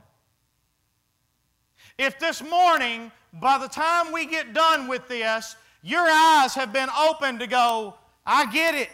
[1.98, 6.88] If this morning, by the time we get done with this, your eyes have been
[6.90, 7.94] opened to go,
[8.24, 8.90] I get it.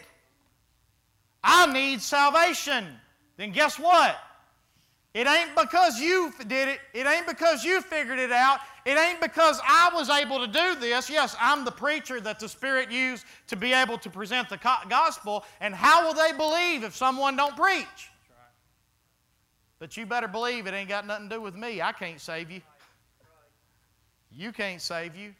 [1.43, 2.85] I need salvation.
[3.37, 4.17] Then guess what?
[5.13, 6.79] It ain't because you did it.
[6.93, 8.59] It ain't because you figured it out.
[8.85, 11.09] It ain't because I was able to do this.
[11.09, 15.43] Yes, I'm the preacher that the Spirit used to be able to present the gospel.
[15.59, 18.11] And how will they believe if someone don't preach?
[19.79, 21.81] But you better believe it ain't got nothing to do with me.
[21.81, 22.61] I can't save you.
[24.31, 25.33] You can't save you.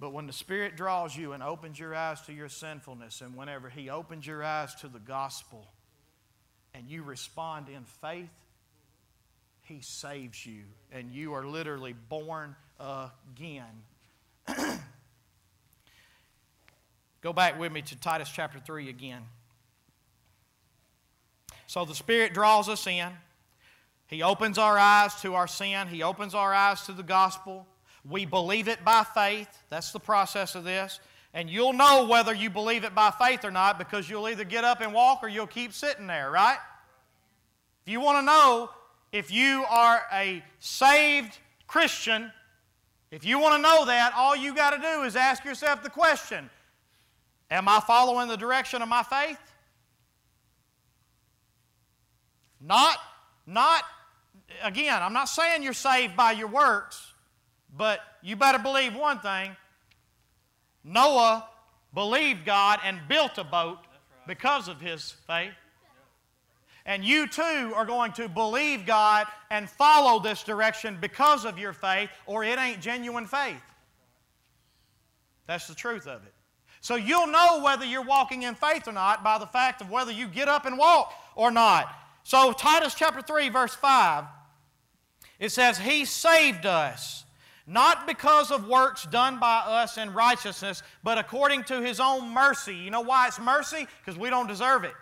[0.00, 3.68] But when the Spirit draws you and opens your eyes to your sinfulness, and whenever
[3.68, 5.66] He opens your eyes to the gospel,
[6.74, 8.30] and you respond in faith,
[9.62, 10.62] He saves you,
[10.92, 13.82] and you are literally born again.
[17.22, 19.22] Go back with me to Titus chapter 3 again.
[21.66, 23.08] So the Spirit draws us in.
[24.06, 25.88] He opens our eyes to our sin.
[25.88, 27.66] He opens our eyes to the gospel.
[28.08, 29.48] We believe it by faith.
[29.70, 31.00] That's the process of this.
[31.34, 34.62] And you'll know whether you believe it by faith or not because you'll either get
[34.62, 36.58] up and walk or you'll keep sitting there, right?
[37.84, 38.70] If you want to know
[39.10, 42.32] if you are a saved Christian,
[43.10, 45.90] if you want to know that, all you got to do is ask yourself the
[45.90, 46.48] question
[47.50, 49.38] Am I following the direction of my faith?
[52.60, 52.96] Not,
[53.46, 53.82] not,
[54.62, 57.12] again, I'm not saying you're saved by your works,
[57.76, 59.54] but you better believe one thing
[60.84, 61.48] Noah
[61.94, 63.78] believed God and built a boat
[64.26, 65.52] because of his faith.
[66.86, 71.72] And you too are going to believe God and follow this direction because of your
[71.72, 73.62] faith, or it ain't genuine faith.
[75.46, 76.34] That's the truth of it.
[76.80, 80.12] So you'll know whether you're walking in faith or not by the fact of whether
[80.12, 81.88] you get up and walk or not.
[82.24, 84.24] So, Titus chapter 3, verse 5,
[85.38, 87.23] it says, He saved us,
[87.66, 92.74] not because of works done by us in righteousness, but according to His own mercy.
[92.74, 93.86] You know why it's mercy?
[94.04, 94.94] Because we don't deserve it.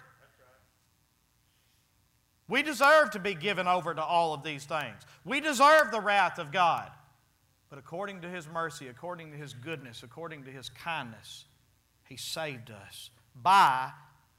[2.49, 5.03] We deserve to be given over to all of these things.
[5.25, 6.91] We deserve the wrath of God.
[7.71, 11.47] But according to His mercy, according to His goodness, according to His kindness,
[12.05, 13.91] He saved us by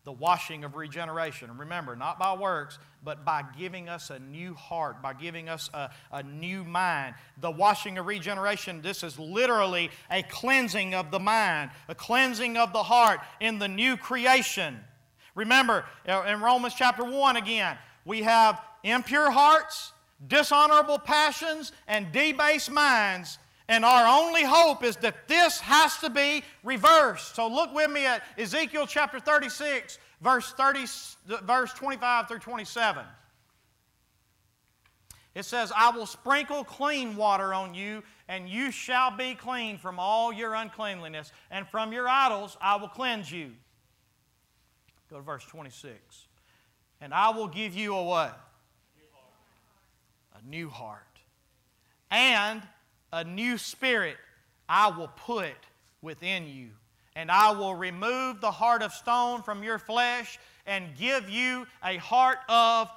[0.04, 1.58] the washing of regeneration.
[1.58, 5.92] Remember, not by works, but by giving us a new heart, by giving us a,
[6.12, 7.16] a new mind.
[7.40, 12.74] The washing of regeneration, this is literally a cleansing of the mind, a cleansing of
[12.74, 14.80] the heart in the new creation.
[15.36, 19.94] Remember, uh, in Romans chapter 1 again, we have impure hearts,
[20.28, 23.38] dishonorable passions, and debased minds.
[23.70, 27.36] And our only hope is that this has to be reversed.
[27.36, 30.86] So look with me at Ezekiel chapter 36, verse, 30,
[31.44, 33.06] verse 25 through 27.
[35.36, 39.98] It says, I will sprinkle clean water on you, and you shall be clean from
[39.98, 43.52] all your uncleanliness, and from your idols I will cleanse you.
[45.10, 46.28] Go to verse 26
[47.04, 48.40] and I will give you a what?
[50.36, 51.04] A new heart.
[52.10, 52.62] And
[53.14, 54.18] a new spirit
[54.68, 55.54] I will put
[56.02, 56.70] within you.
[57.16, 61.98] And I will remove the heart of stone from your flesh and give you a
[61.98, 62.90] heart of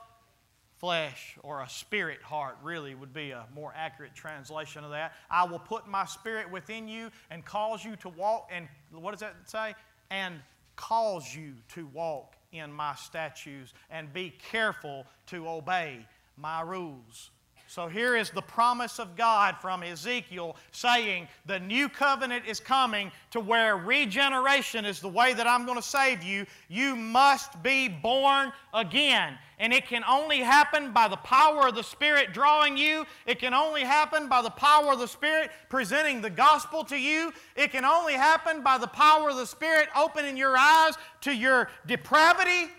[0.78, 5.14] flesh, or a spirit heart, really would be a more accurate translation of that.
[5.30, 9.20] I will put my spirit within you and cause you to walk, and what does
[9.20, 9.74] that say?
[10.10, 10.34] And
[10.76, 16.06] cause you to walk in my statutes and be careful to obey
[16.36, 17.30] my rules.
[17.68, 23.10] So here is the promise of God from Ezekiel saying the new covenant is coming
[23.32, 26.46] to where regeneration is the way that I'm going to save you.
[26.68, 29.36] You must be born again.
[29.58, 33.04] And it can only happen by the power of the Spirit drawing you.
[33.26, 37.32] It can only happen by the power of the Spirit presenting the gospel to you.
[37.56, 41.68] It can only happen by the power of the Spirit opening your eyes to your
[41.86, 42.70] depravity.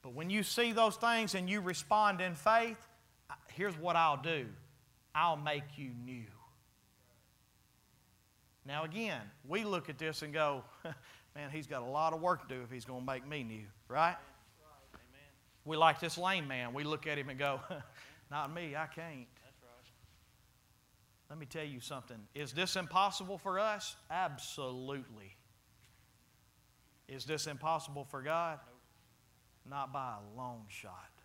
[0.00, 2.87] But when you see those things and you respond in faith,
[3.58, 4.46] here's what I'll do
[5.14, 6.24] I'll make you new.
[8.64, 10.62] Now, again, we look at this and go,
[11.34, 13.42] man, he's got a lot of work to do if he's going to make me
[13.42, 14.16] new, right?
[15.64, 16.72] We like this lame man.
[16.72, 17.60] We look at him and go,
[18.30, 19.26] not me, I can't.
[21.28, 22.16] Let me tell you something.
[22.34, 23.96] Is this impossible for us?
[24.10, 25.36] Absolutely.
[27.08, 28.60] Is this impossible for God?
[29.68, 31.17] Not by a long shot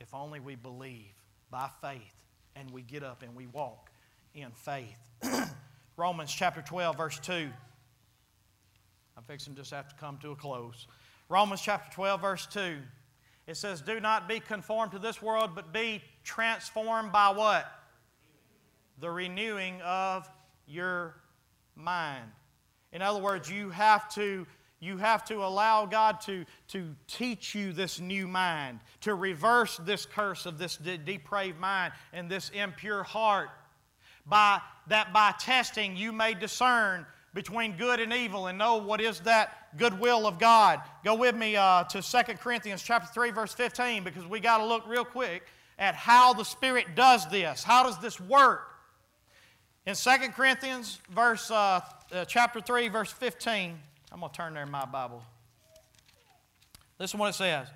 [0.00, 1.14] if only we believe
[1.50, 2.22] by faith
[2.56, 3.90] and we get up and we walk
[4.34, 4.98] in faith.
[5.96, 7.48] Romans chapter 12, verse 2.
[9.16, 10.86] I'm fixing just have to come to a close.
[11.28, 12.76] Romans chapter 12, verse 2.
[13.46, 17.66] It says, Do not be conformed to this world, but be transformed by what?
[19.00, 20.28] The renewing of
[20.66, 21.16] your
[21.74, 22.30] mind.
[22.92, 24.46] In other words, you have to
[24.80, 30.06] you have to allow God to, to teach you this new mind, to reverse this
[30.06, 33.50] curse of this de- depraved mind and this impure heart.
[34.24, 39.20] By that by testing you may discern between good and evil and know what is
[39.20, 40.80] that good will of God.
[41.04, 44.64] Go with me uh, to 2 Corinthians chapter 3, verse 15, because we got to
[44.64, 45.44] look real quick
[45.78, 47.62] at how the Spirit does this.
[47.62, 48.68] How does this work?
[49.86, 51.80] In 2 Corinthians verse, uh,
[52.12, 53.78] uh, chapter 3, verse 15,
[54.12, 55.22] I'm going to turn there in my Bible.
[56.98, 57.68] Listen what it says.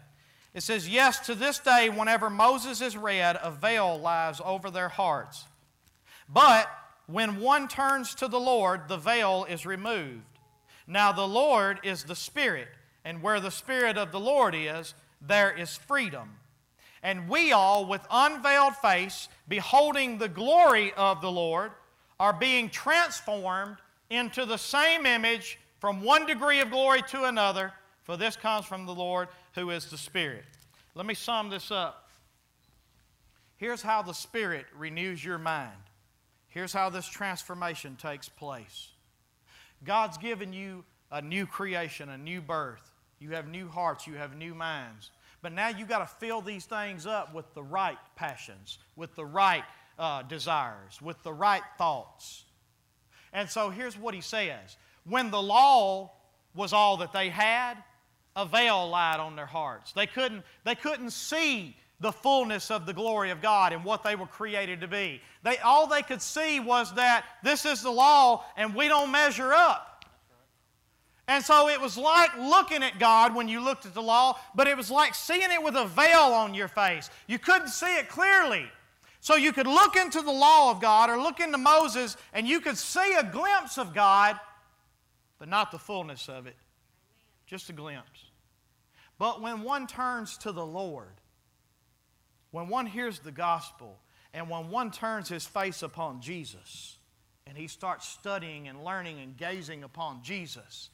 [0.54, 4.88] It says, Yes, to this day, whenever Moses is read, a veil lies over their
[4.88, 5.44] hearts.
[6.28, 6.70] But
[7.06, 10.22] when one turns to the Lord, the veil is removed.
[10.86, 12.68] Now the Lord is the Spirit,
[13.04, 16.30] and where the Spirit of the Lord is, there is freedom.
[17.02, 21.72] And we all, with unveiled face, beholding the glory of the Lord,
[22.18, 23.76] are being transformed
[24.08, 27.72] into the same image from one degree of glory to another,
[28.04, 29.26] for this comes from the Lord
[29.56, 30.44] who is the Spirit.
[30.94, 32.08] Let me sum this up.
[33.56, 35.72] Here's how the Spirit renews your mind.
[36.46, 38.90] Here's how this transformation takes place.
[39.82, 42.92] God's given you a new creation, a new birth.
[43.18, 45.10] You have new hearts, you have new minds.
[45.42, 49.26] But now you've got to fill these things up with the right passions, with the
[49.26, 49.64] right
[49.98, 52.44] uh, desires, with the right thoughts.
[53.32, 56.12] And so here's what he says When the law
[56.54, 57.76] was all that they had,
[58.36, 59.92] a veil lied on their hearts.
[59.92, 64.16] They couldn't, they couldn't see the fullness of the glory of God and what they
[64.16, 65.20] were created to be.
[65.44, 69.52] They, all they could see was that this is the law and we don't measure
[69.52, 70.04] up.
[71.28, 74.66] And so it was like looking at God when you looked at the law, but
[74.66, 77.08] it was like seeing it with a veil on your face.
[77.28, 78.66] You couldn't see it clearly.
[79.20, 82.60] So you could look into the law of God or look into Moses and you
[82.60, 84.38] could see a glimpse of God,
[85.42, 86.54] but not the fullness of it.
[87.46, 88.30] Just a glimpse.
[89.18, 91.20] But when one turns to the Lord,
[92.52, 93.98] when one hears the gospel,
[94.32, 96.96] and when one turns his face upon Jesus,
[97.44, 100.90] and he starts studying and learning and gazing upon Jesus,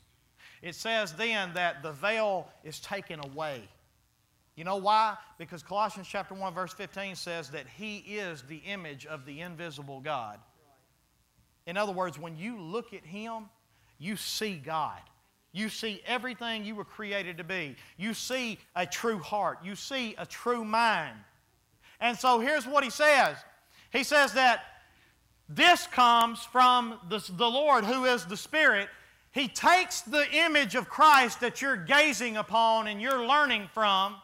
[0.62, 3.60] it says then that the veil is taken away.
[4.56, 5.18] You know why?
[5.36, 10.00] Because Colossians chapter 1 verse 15 says that he is the image of the invisible
[10.00, 10.38] God.
[11.66, 13.50] In other words, when you look at him,
[13.98, 15.00] you see God.
[15.52, 17.76] You see everything you were created to be.
[17.96, 19.58] You see a true heart.
[19.64, 21.16] You see a true mind.
[22.00, 23.36] And so here's what he says.
[23.90, 24.60] He says that
[25.48, 28.88] this comes from the, Lord who is the Spirit
[29.32, 34.16] he takes the image of Christ that you're gazing upon and you're learning from,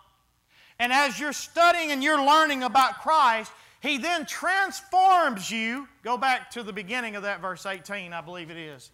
[0.79, 5.87] and as you're studying and you're learning about Christ, He then transforms you.
[6.03, 8.91] Go back to the beginning of that verse 18, I believe it is.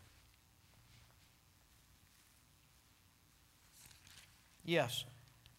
[4.71, 5.05] Yes.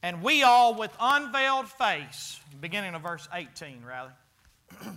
[0.01, 4.13] And we all with unveiled face, beginning of verse 18, rather.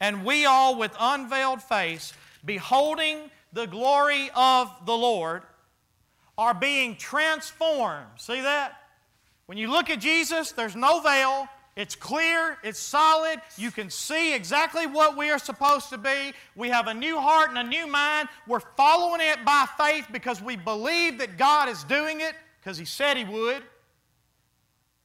[0.00, 2.12] and we all with unveiled face,
[2.44, 5.42] beholding the glory of the Lord
[6.36, 8.08] are being transformed.
[8.16, 8.72] See that?
[9.46, 11.46] When you look at Jesus, there's no veil.
[11.76, 13.40] It's clear, it's solid.
[13.56, 16.32] You can see exactly what we are supposed to be.
[16.56, 18.28] We have a new heart and a new mind.
[18.48, 22.34] We're following it by faith because we believe that God is doing it
[22.68, 23.62] because He said He would.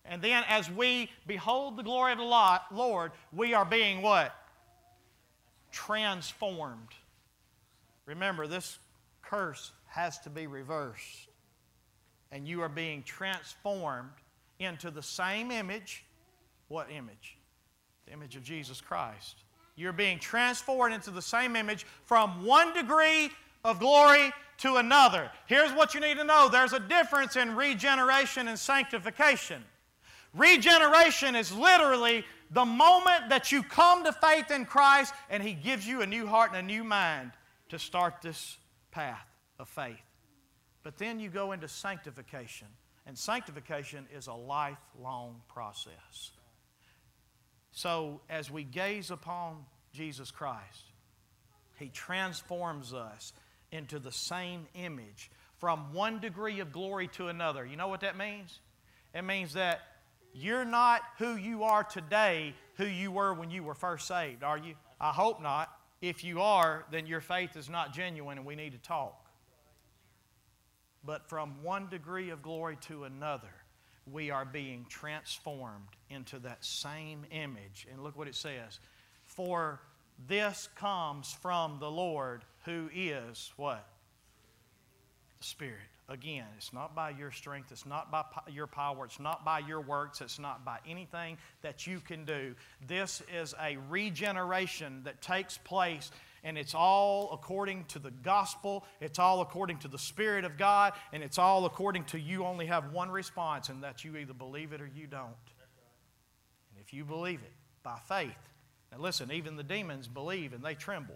[0.03, 4.35] And then as we behold the glory of the Lord, we are being what?
[5.71, 6.89] Transformed.
[8.05, 8.79] Remember, this
[9.21, 11.29] curse has to be reversed.
[12.33, 14.09] And you are being transformed
[14.59, 16.03] into the same image.
[16.67, 17.37] What image?
[18.07, 19.37] The image of Jesus Christ.
[19.77, 23.31] You're being transformed into the same image from one degree
[23.63, 25.31] of glory to another.
[25.45, 29.63] Here's what you need to know there's a difference in regeneration and sanctification.
[30.33, 35.87] Regeneration is literally the moment that you come to faith in Christ and He gives
[35.87, 37.31] you a new heart and a new mind
[37.69, 38.57] to start this
[38.91, 39.25] path
[39.59, 39.97] of faith.
[40.83, 42.67] But then you go into sanctification,
[43.07, 46.31] and sanctification is a lifelong process.
[47.71, 50.91] So as we gaze upon Jesus Christ,
[51.79, 53.33] He transforms us
[53.73, 57.65] into the same image from one degree of glory to another.
[57.65, 58.59] You know what that means?
[59.13, 59.81] It means that
[60.33, 64.57] you're not who you are today, who you were when you were first saved, are
[64.57, 64.75] you?
[65.01, 65.69] I hope not.
[66.01, 69.29] If you are, then your faith is not genuine and we need to talk.
[71.05, 73.53] But from one degree of glory to another,
[74.11, 77.87] we are being transformed into that same image.
[77.91, 78.79] And look what it says.
[79.23, 79.79] For
[80.27, 83.85] this comes from the Lord who is what?
[85.39, 85.79] The Spirit.
[86.09, 89.79] Again, it's not by your strength, it's not by your power, it's not by your
[89.79, 92.55] works, it's not by anything that you can do.
[92.85, 96.11] This is a regeneration that takes place,
[96.43, 100.91] and it's all according to the gospel, it's all according to the Spirit of God,
[101.13, 104.73] and it's all according to you only have one response, and that you either believe
[104.73, 105.29] it or you don't.
[105.29, 108.49] And if you believe it by faith,
[108.91, 111.15] now listen, even the demons believe and they tremble.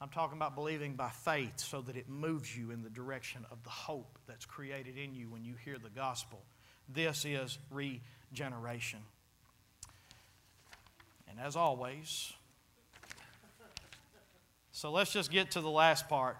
[0.00, 3.62] I'm talking about believing by faith so that it moves you in the direction of
[3.62, 6.42] the hope that's created in you when you hear the gospel.
[6.88, 9.00] This is regeneration.
[11.28, 12.32] And as always,
[14.72, 16.36] so let's just get to the last part.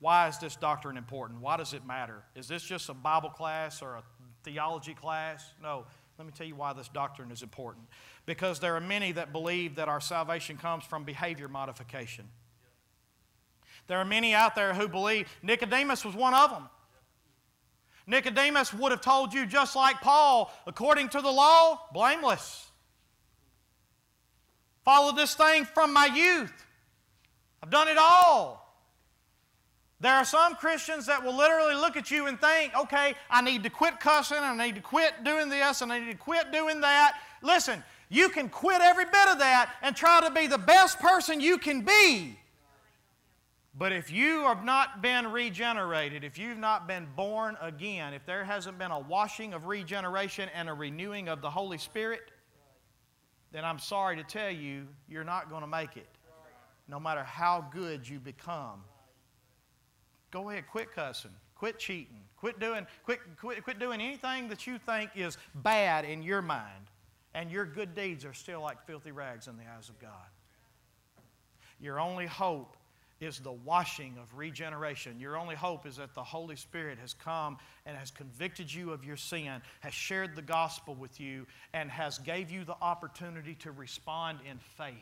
[0.00, 1.40] Why is this doctrine important?
[1.40, 2.22] Why does it matter?
[2.34, 4.02] Is this just a Bible class or a
[4.44, 5.44] theology class?
[5.62, 5.86] No.
[6.18, 7.86] Let me tell you why this doctrine is important.
[8.24, 12.28] Because there are many that believe that our salvation comes from behavior modification.
[13.86, 16.68] There are many out there who believe, Nicodemus was one of them.
[18.06, 22.66] Nicodemus would have told you, just like Paul, according to the law, blameless.
[24.84, 26.52] Follow this thing from my youth.
[27.62, 28.64] I've done it all.
[30.00, 33.62] There are some Christians that will literally look at you and think, okay, I need
[33.62, 36.82] to quit cussing, I need to quit doing this, and I need to quit doing
[36.82, 37.18] that.
[37.42, 41.40] Listen, you can quit every bit of that and try to be the best person
[41.40, 42.38] you can be.
[43.76, 48.44] But if you have not been regenerated, if you've not been born again, if there
[48.44, 52.30] hasn't been a washing of regeneration and a renewing of the Holy Spirit,
[53.50, 56.08] then I'm sorry to tell you, you're not going to make it,
[56.86, 58.84] no matter how good you become.
[60.30, 64.78] Go ahead, quit cussing, quit cheating, quit doing, quit, quit, quit doing anything that you
[64.78, 66.90] think is bad in your mind,
[67.34, 70.10] and your good deeds are still like filthy rags in the eyes of God.
[71.80, 72.76] Your only hope
[73.20, 75.18] is the washing of regeneration.
[75.18, 79.04] Your only hope is that the Holy Spirit has come and has convicted you of
[79.04, 83.72] your sin, has shared the gospel with you, and has gave you the opportunity to
[83.72, 84.94] respond in faith.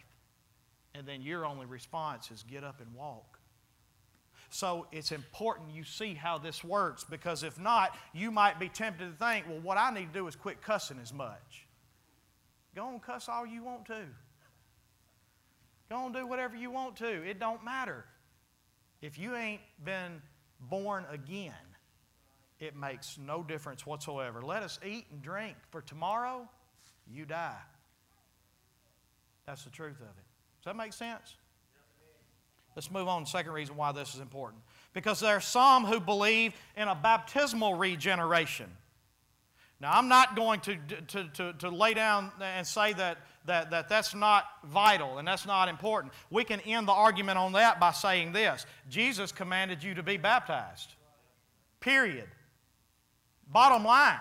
[0.94, 3.38] And then your only response is get up and walk.
[4.50, 9.10] So it's important you see how this works because if not, you might be tempted
[9.10, 11.66] to think, well, what I need to do is quit cussing as much.
[12.74, 14.04] Go and cuss all you want to.
[15.92, 17.06] Go and do whatever you want to.
[17.06, 18.06] It don't matter.
[19.02, 20.22] If you ain't been
[20.58, 21.52] born again,
[22.60, 24.40] it makes no difference whatsoever.
[24.40, 26.48] Let us eat and drink, for tomorrow
[27.06, 27.60] you die.
[29.44, 30.24] That's the truth of it.
[30.62, 31.36] Does that make sense?
[32.74, 34.62] Let's move on to the second reason why this is important.
[34.94, 38.70] Because there are some who believe in a baptismal regeneration.
[39.82, 40.76] Now, I'm not going to,
[41.08, 45.46] to, to, to, lay down and say that, that, that that's not vital and that's
[45.46, 46.12] not important.
[46.30, 50.16] We can end the argument on that by saying this Jesus commanded you to be
[50.16, 50.94] baptized.
[51.80, 52.28] Period.
[53.48, 54.20] Bottom line.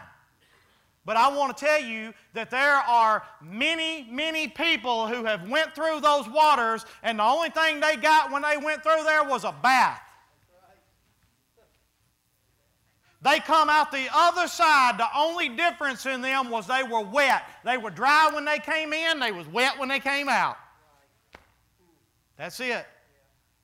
[1.04, 5.74] But I want to tell you that there are many, many people who have went
[5.74, 9.44] through those waters, and the only thing they got when they went through there was
[9.44, 10.02] a bath.
[13.22, 14.98] They come out the other side.
[14.98, 17.44] The only difference in them was they were wet.
[17.64, 20.58] They were dry when they came in, they was wet when they came out.
[22.38, 22.86] That's it.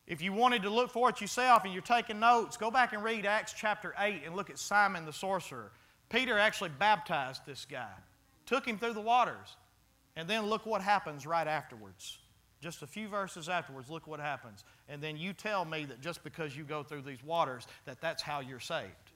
[0.06, 3.04] If you wanted to look for it yourself and you're taking notes, go back and
[3.04, 5.72] read Acts chapter 8 and look at Simon the sorcerer.
[6.10, 7.92] Peter actually baptized this guy,
[8.46, 9.58] took him through the waters,
[10.16, 12.20] and then look what happens right afterwards.
[12.62, 14.64] Just a few verses afterwards, look what happens.
[14.88, 18.24] And then you tell me that just because you go through these waters, that that's
[18.24, 19.07] how you're saved.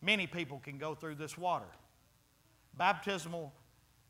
[0.00, 1.68] Many people can go through this water.
[2.76, 3.52] Baptismal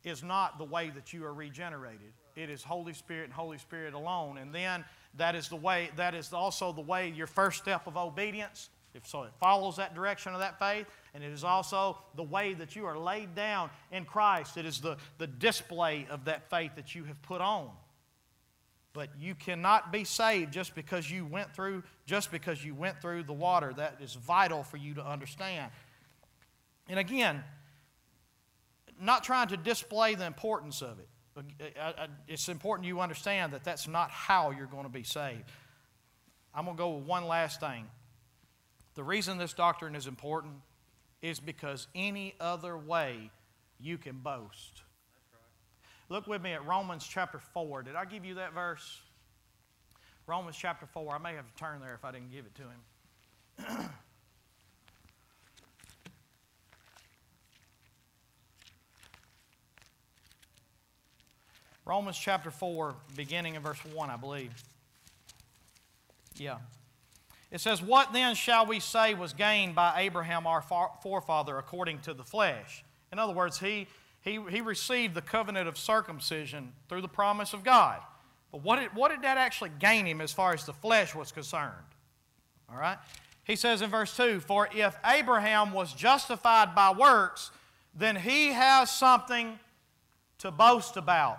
[0.05, 2.13] is not the way that you are regenerated.
[2.37, 4.39] It is Holy Spirit and Holy Spirit alone.
[4.39, 4.85] And then
[5.17, 9.07] that is the way, that is also the way, your first step of obedience if
[9.07, 12.75] so, it follows that direction of that faith, and it is also the way that
[12.75, 14.57] you are laid down in Christ.
[14.57, 17.71] It is the, the display of that faith that you have put on.
[18.95, 23.25] But you cannot be saved just because you went through just because you went through
[23.25, 23.73] the water.
[23.77, 25.71] That is vital for you to understand.
[26.89, 27.45] And again,
[29.01, 31.09] not trying to display the importance of it.
[32.27, 35.45] It's important you understand that that's not how you're going to be saved.
[36.55, 37.87] I'm going to go with one last thing.
[38.95, 40.55] The reason this doctrine is important
[41.23, 43.31] is because any other way
[43.79, 44.83] you can boast.
[46.11, 47.83] Look with me at Romans chapter 4.
[47.83, 49.01] Did I give you that verse?
[50.27, 51.15] Romans chapter 4.
[51.15, 53.91] I may have to turn there if I didn't give it to him.
[61.85, 64.53] Romans chapter 4, beginning in verse 1, I believe.
[66.37, 66.59] Yeah.
[67.51, 70.63] It says, What then shall we say was gained by Abraham our
[71.03, 72.85] forefather according to the flesh?
[73.11, 73.87] In other words, he,
[74.21, 78.01] he, he received the covenant of circumcision through the promise of God.
[78.53, 81.33] But what did, what did that actually gain him as far as the flesh was
[81.33, 81.73] concerned?
[82.71, 82.99] All right?
[83.45, 87.51] He says in verse 2 For if Abraham was justified by works,
[87.95, 89.59] then he has something
[90.39, 91.39] to boast about,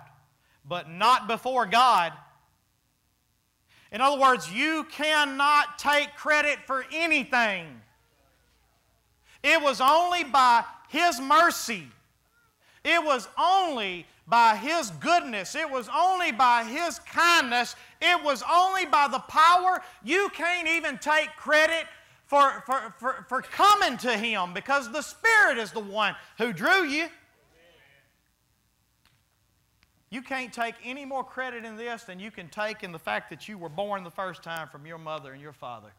[0.68, 2.12] but not before God.
[3.92, 7.80] In other words, you cannot take credit for anything.
[9.42, 11.88] It was only by His mercy,
[12.84, 18.86] it was only by His goodness, it was only by His kindness, it was only
[18.86, 19.82] by the power.
[20.04, 21.86] You can't even take credit
[22.26, 26.84] for, for, for, for coming to Him because the Spirit is the one who drew
[26.84, 27.08] you.
[30.10, 33.30] You can't take any more credit in this than you can take in the fact
[33.30, 35.92] that you were born the first time from your mother and your father.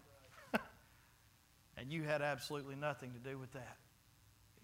[1.77, 3.77] and you had absolutely nothing to do with that.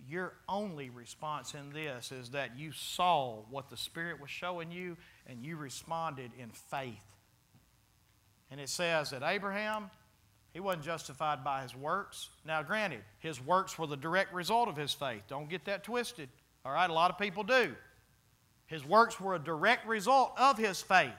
[0.06, 4.98] Your only response in this is that you saw what the Spirit was showing you
[5.26, 7.04] and you responded in faith.
[8.52, 9.90] And it says that Abraham,
[10.54, 12.30] he wasn't justified by his works.
[12.46, 15.24] Now, granted, his works were the direct result of his faith.
[15.28, 16.30] Don't get that twisted.
[16.64, 17.76] All right, a lot of people do.
[18.68, 21.12] His works were a direct result of his faith.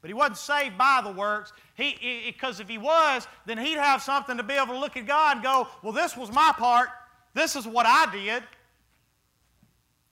[0.00, 1.52] But he wasn't saved by the works.
[1.74, 5.06] He, because if he was, then he'd have something to be able to look at
[5.06, 6.88] God and go, well, this was my part.
[7.34, 8.42] This is what I did.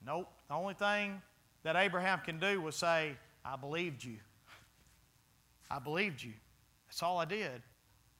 [0.04, 0.28] Nope.
[0.48, 1.20] The only thing
[1.62, 4.16] that Abraham can do was say, I believed you.
[5.70, 6.32] I believed you.
[6.88, 7.62] That's all I did.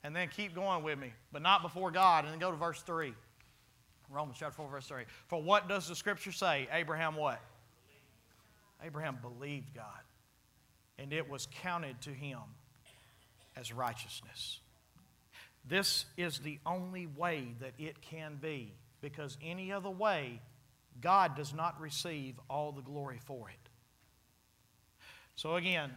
[0.05, 2.25] And then keep going with me, but not before God.
[2.25, 3.15] And then go to verse 3.
[4.11, 5.05] Romans chapter 4, verse 3.
[5.27, 6.69] For what does the scripture say?
[6.73, 7.41] Abraham what?
[8.83, 9.85] Abraham believed God,
[10.99, 12.39] and it was counted to him
[13.57, 14.61] as righteousness.
[15.67, 20.41] This is the only way that it can be, because any other way,
[21.01, 23.69] God does not receive all the glory for it.
[25.37, 25.93] So, again,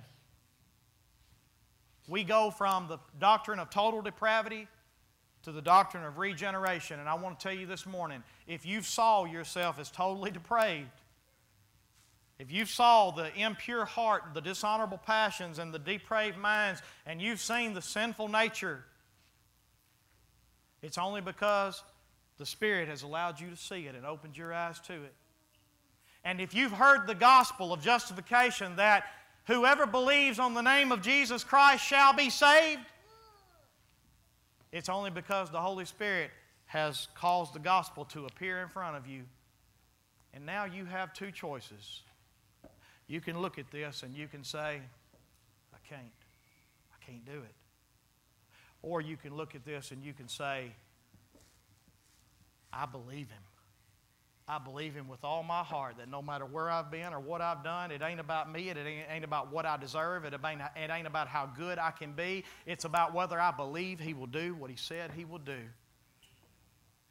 [2.07, 4.67] we go from the doctrine of total depravity
[5.43, 6.99] to the doctrine of regeneration.
[6.99, 10.89] And I want to tell you this morning if you saw yourself as totally depraved,
[12.37, 17.39] if you saw the impure heart, the dishonorable passions, and the depraved minds, and you've
[17.39, 18.83] seen the sinful nature,
[20.81, 21.83] it's only because
[22.41, 25.13] the Spirit has allowed you to see it and opened your eyes to it.
[26.23, 29.03] And if you've heard the gospel of justification that
[29.45, 32.81] whoever believes on the name of Jesus Christ shall be saved,
[34.71, 36.31] it's only because the Holy Spirit
[36.65, 39.21] has caused the gospel to appear in front of you.
[40.33, 42.01] And now you have two choices.
[43.05, 44.81] You can look at this and you can say,
[45.71, 46.01] I can't.
[46.91, 47.53] I can't do it.
[48.81, 50.71] Or you can look at this and you can say,
[52.74, 53.43] I believe him.
[54.47, 57.41] I believe him with all my heart that no matter where I've been or what
[57.41, 58.69] I've done, it ain't about me.
[58.69, 60.26] It ain't about what I deserve.
[60.26, 62.43] It ain't, it ain't about how good I can be.
[62.65, 65.59] It's about whether I believe he will do what he said he will do.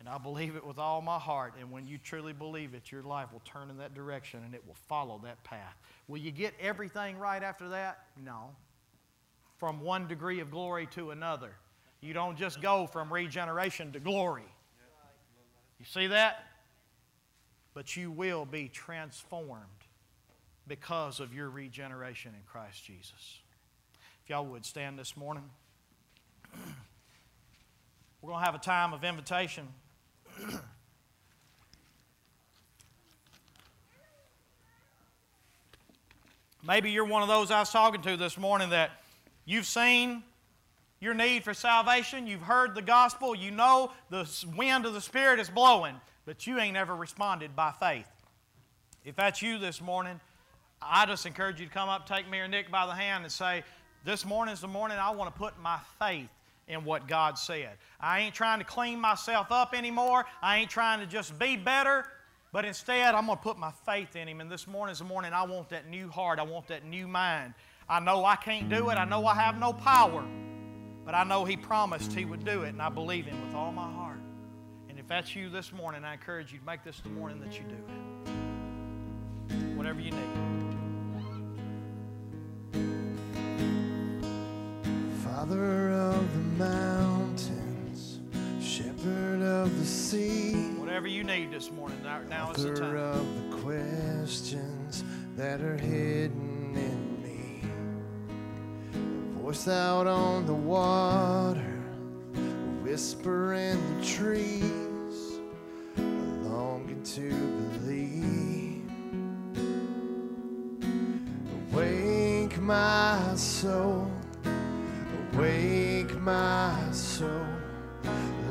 [0.01, 1.55] And I believe it with all my heart.
[1.59, 4.67] And when you truly believe it, your life will turn in that direction and it
[4.67, 5.77] will follow that path.
[6.09, 8.05] Will you get everything right after that?
[8.23, 8.51] No.
[9.59, 11.53] From one degree of glory to another.
[12.01, 14.45] You don't just go from regeneration to glory.
[15.81, 16.45] You see that?
[17.73, 19.65] But you will be transformed
[20.69, 23.41] because of your regeneration in Christ Jesus.
[24.23, 25.45] If y'all would stand this morning,
[28.21, 29.67] we're going to have a time of invitation.
[36.63, 38.91] Maybe you're one of those I was talking to this morning that
[39.47, 40.23] you've seen
[41.01, 45.41] your need for salvation, you've heard the gospel, you know the wind of the Spirit
[45.41, 45.95] is blowing,
[46.27, 48.07] but you ain't ever responded by faith.
[49.05, 50.21] If that's you this morning,
[50.83, 53.33] I just encourage you to come up, take me or Nick by the hand, and
[53.33, 53.65] say,
[54.05, 56.29] This morning's the morning I want to put my faith
[56.69, 57.71] in what God said.
[57.99, 60.25] I ain't trying to clean myself up anymore.
[60.43, 62.05] I ain't trying to just be better,
[62.53, 64.41] but instead I'm going to put my faith in Him.
[64.41, 66.39] And this morning's the morning I want that new heart.
[66.39, 67.55] I want that new mind.
[67.89, 68.95] I know I can't do it.
[68.95, 70.25] I know I have no power,
[71.11, 73.73] but I know He promised He would do it, and I believe Him with all
[73.73, 74.21] my heart.
[74.89, 77.53] And if that's you this morning, I encourage you to make this the morning that
[77.59, 77.75] you do
[79.53, 79.77] it.
[79.77, 80.21] Whatever you need.
[85.25, 88.21] Father of the mountains,
[88.63, 90.53] shepherd of the sea.
[90.79, 92.97] Whatever you need this morning, now, now is the time.
[92.97, 95.03] of the questions
[95.35, 96.60] that are hidden in me.
[96.60, 96.60] A
[99.51, 101.83] voice out on the water,
[102.85, 105.41] whisper in the trees,
[105.99, 106.03] a
[106.47, 107.31] longing to
[107.81, 108.89] believe.
[111.73, 114.09] Awake my soul,
[115.35, 117.45] awake my soul.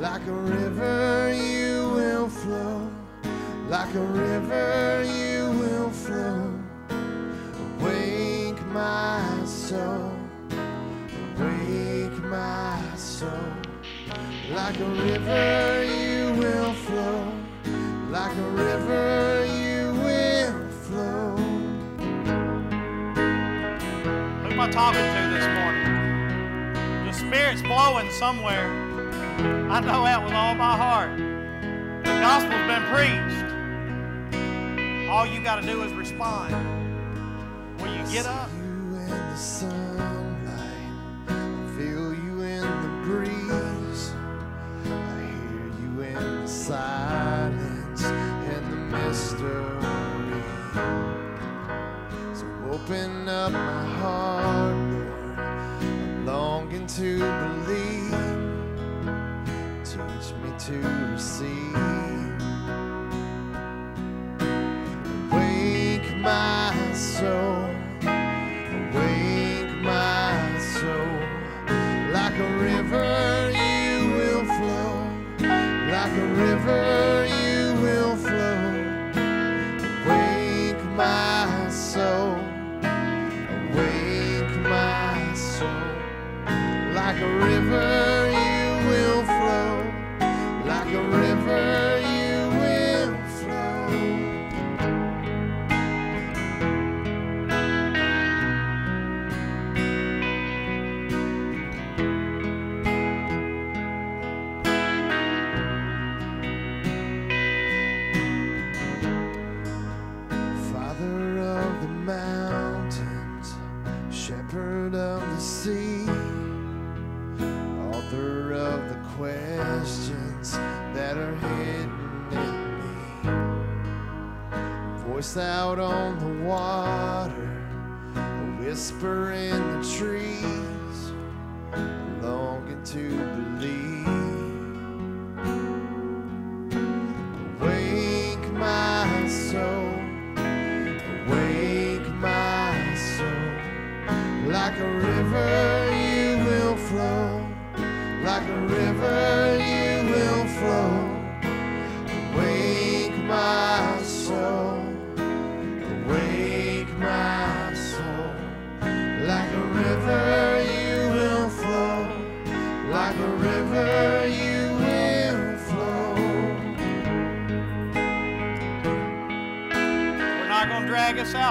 [0.00, 2.90] Like a river you will flow,
[3.70, 6.60] like a river you will flow.
[7.80, 10.09] Awake my soul,
[13.20, 13.28] soul.
[14.50, 17.30] Like a river, you will flow.
[18.08, 21.36] Like a river, you will flow.
[24.40, 25.88] Who am I talking to this morning?
[27.04, 28.68] The Spirit's blowing somewhere.
[29.70, 31.14] I know that with all my heart.
[32.04, 33.50] The gospel's been preached.
[35.10, 36.54] All you got to do is respond.
[37.78, 38.48] Will you get up?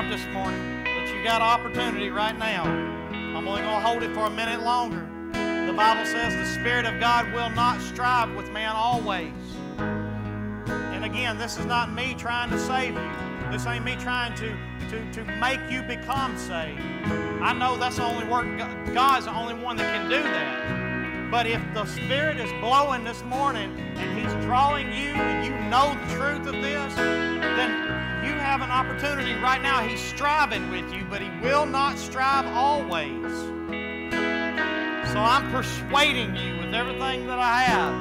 [0.10, 2.64] This morning, but you got opportunity right now.
[2.64, 5.08] I'm only going to hold it for a minute longer.
[5.68, 9.32] The Bible says the Spirit of God will not strive with man always.
[9.78, 13.12] And again, this is not me trying to save you.
[13.52, 14.58] This ain't me trying to,
[14.90, 16.82] to, to make you become saved.
[17.44, 18.48] I know that's the only work,
[18.92, 21.30] God's the only one that can do that.
[21.30, 25.94] But if the Spirit is blowing this morning and He's drawing you and you know
[25.94, 27.89] the truth of this, then
[28.50, 29.80] have an opportunity right now.
[29.80, 33.32] He's striving with you, but He will not strive always.
[35.12, 37.94] So I'm persuading you with everything that I have.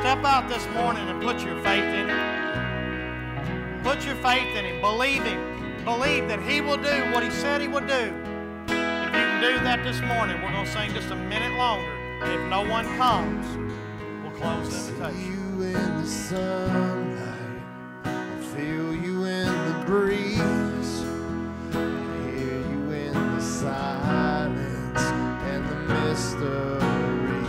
[0.00, 3.82] Step out this morning and put your faith in Him.
[3.82, 4.80] Put your faith in Him.
[4.80, 5.84] Believe Him.
[5.84, 7.92] Believe that He will do what He said He would do.
[8.68, 11.92] If you can do that this morning, we're going to sing just a minute longer.
[12.22, 13.46] And if no one comes,
[14.22, 17.07] we'll close the invitation.
[19.88, 21.02] Breeze.
[21.72, 21.76] I
[22.28, 25.00] hear you in the silence
[25.48, 27.44] and the mystery.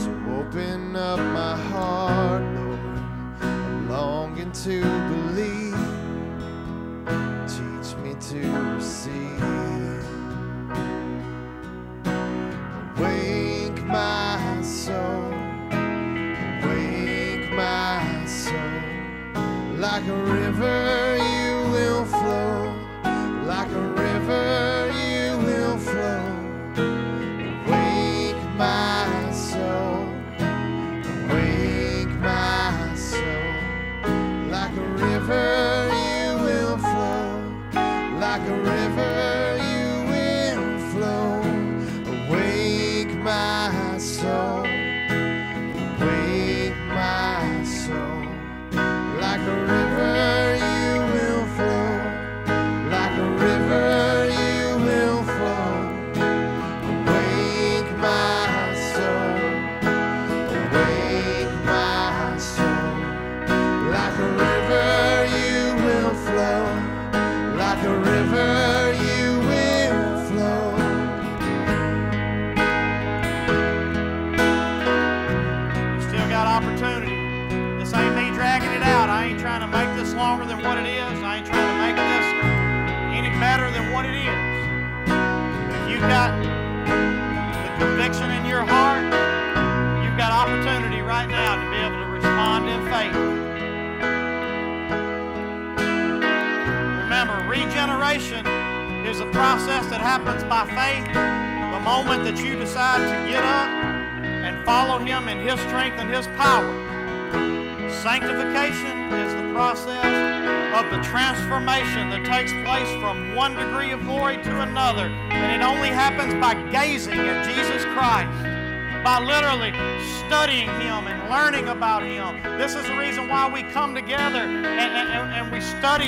[0.00, 2.80] So open up my heart, Lord.
[3.40, 4.80] I'm longing to
[5.12, 5.78] believe.
[7.46, 8.40] Teach me to
[8.74, 9.47] receive.
[19.98, 21.07] Like a river,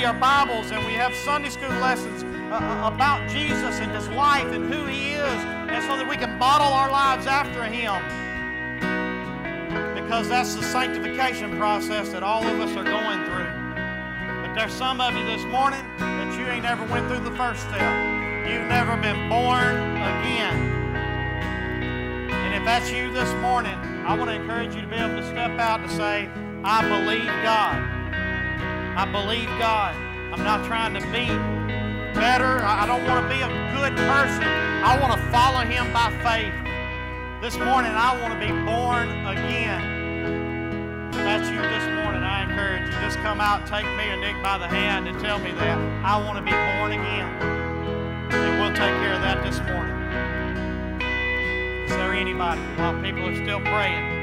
[0.05, 4.47] our Bibles and we have Sunday school lessons uh, uh, about Jesus and His life
[4.51, 8.01] and who He is, and so that we can model our lives after Him
[9.93, 13.45] because that's the sanctification process that all of us are going through.
[14.41, 17.61] But there's some of you this morning that you ain't ever went through the first
[17.61, 18.49] step.
[18.49, 21.03] You've never been born again.
[22.31, 23.75] And if that's you this morning,
[24.07, 26.27] I want to encourage you to be able to step out to say,
[26.63, 27.90] I believe God.
[28.95, 29.95] I believe God.
[30.33, 31.27] I'm not trying to be
[32.13, 32.59] better.
[32.59, 34.43] I don't want to be a good person.
[34.43, 36.53] I want to follow Him by faith.
[37.41, 41.09] This morning, I want to be born again.
[41.09, 44.35] If that's you this morning, I encourage you, just come out, take me or Nick
[44.43, 45.77] by the hand and tell me that.
[46.03, 47.31] I want to be born again.
[48.29, 49.95] And we'll take care of that this morning.
[51.85, 52.61] Is there anybody?
[52.75, 54.20] While people are still praying.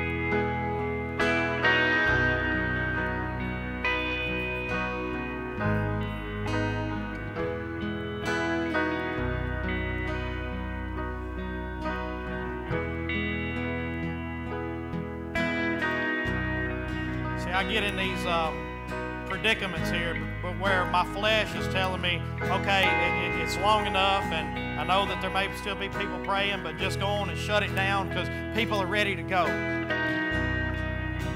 [18.29, 23.87] Um, predicaments here, but where my flesh is telling me, okay, it, it, it's long
[23.87, 27.29] enough, and I know that there may still be people praying, but just go on
[27.29, 29.45] and shut it down because people are ready to go.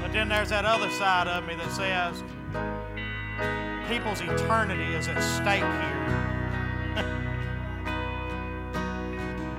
[0.00, 2.22] But then there's that other side of me that says,
[3.88, 5.98] people's eternity is at stake here.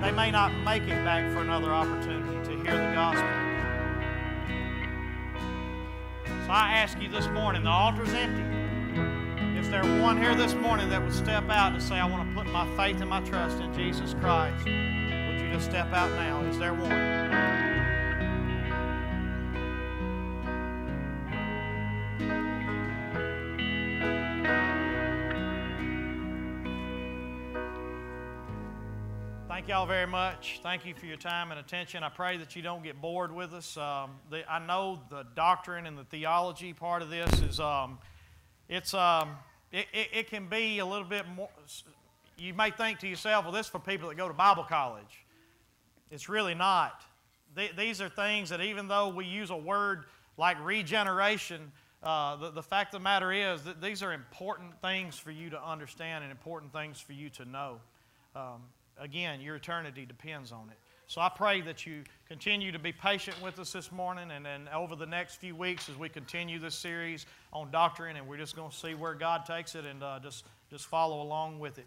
[0.00, 3.33] they may not make it back for another opportunity to hear the gospel.
[6.54, 9.58] I ask you this morning, the altar's empty.
[9.58, 12.32] Is there one here this morning that would step out and say, I want to
[12.32, 14.64] put my faith and my trust in Jesus Christ?
[14.64, 16.44] Would you just step out now?
[16.44, 17.23] Is there one?
[29.74, 30.60] Y'all very much.
[30.62, 32.04] Thank you for your time and attention.
[32.04, 33.76] I pray that you don't get bored with us.
[33.76, 37.98] Um, the, I know the doctrine and the theology part of this is, um,
[38.68, 39.30] it's, um,
[39.72, 41.48] it, it, it can be a little bit more.
[42.38, 45.24] You may think to yourself, well, this is for people that go to Bible college.
[46.08, 47.02] It's really not.
[47.76, 50.04] these are things that even though we use a word
[50.38, 55.18] like regeneration, uh, the, the fact of the matter is that these are important things
[55.18, 57.80] for you to understand and important things for you to know.
[58.36, 58.62] Um,
[58.98, 60.78] again, your eternity depends on it.
[61.06, 64.68] So I pray that you continue to be patient with us this morning and then
[64.74, 68.56] over the next few weeks as we continue this series on doctrine, and we're just
[68.56, 71.86] going to see where God takes it and uh, just, just follow along with it.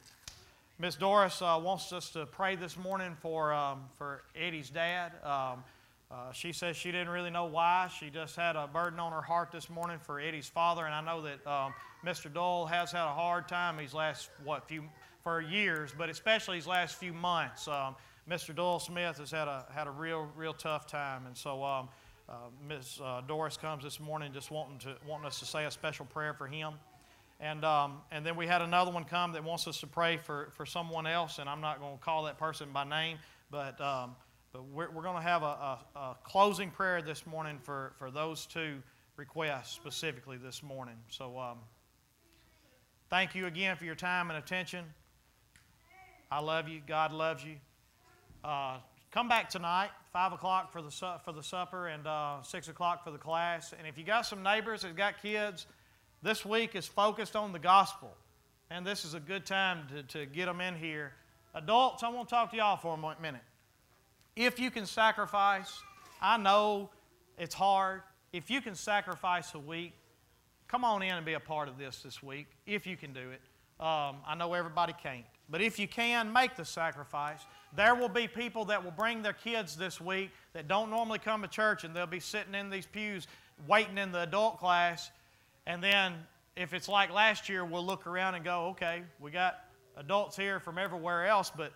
[0.80, 5.14] Miss Doris uh, wants us to pray this morning for, um, for Eddie's dad.
[5.24, 5.64] Um,
[6.10, 7.90] uh, she says she didn't really know why.
[8.00, 11.02] She just had a burden on her heart this morning for Eddie's father, and I
[11.02, 11.74] know that um,
[12.06, 12.32] Mr.
[12.32, 14.84] Doyle has had a hard time these last, what, few
[15.28, 17.68] for years, but especially these last few months.
[17.68, 17.98] Um,
[18.30, 18.56] Mr.
[18.56, 21.26] Doyle Smith has had a, had a real, real tough time.
[21.26, 21.90] And so um,
[22.30, 22.36] uh,
[22.66, 23.02] Ms.
[23.04, 26.34] Uh, Doris comes this morning just wanting, to, wanting us to say a special prayer
[26.34, 26.76] for him.
[27.42, 30.48] And, um, and then we had another one come that wants us to pray for,
[30.54, 33.18] for someone else, and I'm not going to call that person by name,
[33.52, 34.16] but, um,
[34.54, 38.12] but we're, we're going to have a, a, a, closing prayer this morning for, for
[38.12, 38.82] those two
[39.18, 40.96] requests specifically this morning.
[41.10, 41.58] So um,
[43.10, 44.86] thank you again for your time and attention.
[46.30, 46.82] I love you.
[46.86, 47.56] God loves you.
[48.44, 48.78] Uh,
[49.12, 53.04] come back tonight, 5 o'clock for the, su- for the supper and uh, 6 o'clock
[53.04, 53.74] for the class.
[53.78, 55.66] And if you got some neighbors that got kids,
[56.22, 58.14] this week is focused on the gospel.
[58.70, 61.14] And this is a good time to, to get them in here.
[61.56, 63.42] Adults, I want to talk to y'all for a minute.
[64.36, 65.82] If you can sacrifice,
[66.22, 66.90] I know
[67.38, 68.02] it's hard.
[68.34, 69.94] If you can sacrifice a week,
[70.68, 73.32] come on in and be a part of this this week, if you can do
[73.32, 73.42] it.
[73.80, 75.24] Um, I know everybody can't.
[75.50, 77.40] But if you can, make the sacrifice.
[77.76, 81.42] There will be people that will bring their kids this week that don't normally come
[81.42, 83.28] to church, and they'll be sitting in these pews
[83.68, 85.10] waiting in the adult class.
[85.66, 86.14] And then
[86.56, 89.60] if it's like last year, we'll look around and go, okay, we got
[89.96, 91.72] adults here from everywhere else, but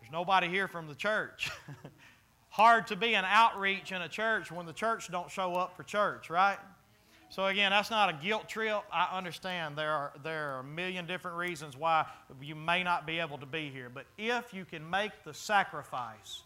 [0.00, 1.50] there's nobody here from the church.
[2.48, 5.82] Hard to be an outreach in a church when the church don't show up for
[5.82, 6.58] church, right?
[7.28, 8.82] So again, that's not a guilt trip.
[8.92, 12.06] I understand there are there are a million different reasons why
[12.40, 16.42] you may not be able to be here, but if you can make the sacrifice,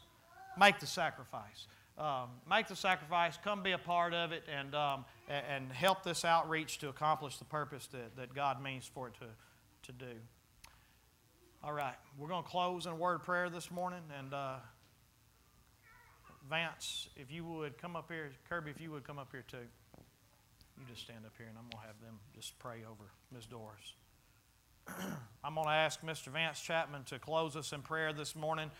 [0.58, 1.66] make the sacrifice.
[1.98, 6.24] Um, make the sacrifice, come be a part of it, and, um, and, help this
[6.24, 9.26] outreach to accomplish the purpose that, that God means for it to,
[9.82, 10.14] to do.
[11.62, 14.54] All right, we're going to close in a word of prayer this morning, and uh,
[16.48, 19.58] Vance, if you would come up here, Kirby, if you would come up here too.
[20.80, 23.04] You just stand up here, and I'm going to have them just pray over
[23.34, 23.44] Ms.
[23.44, 23.94] Doris.
[25.44, 26.28] I'm going to ask Mr.
[26.28, 28.70] Vance Chapman to close us in prayer this morning.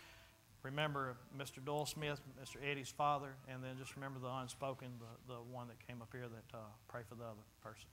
[0.63, 1.63] Remember Mr.
[1.63, 2.57] Doyle Smith, Mr.
[2.67, 6.27] Eddie's father, and then just remember the unspoken, the, the one that came up here
[6.27, 7.87] that uh, pray for the other person.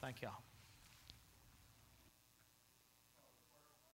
[0.00, 0.42] Thank y'all.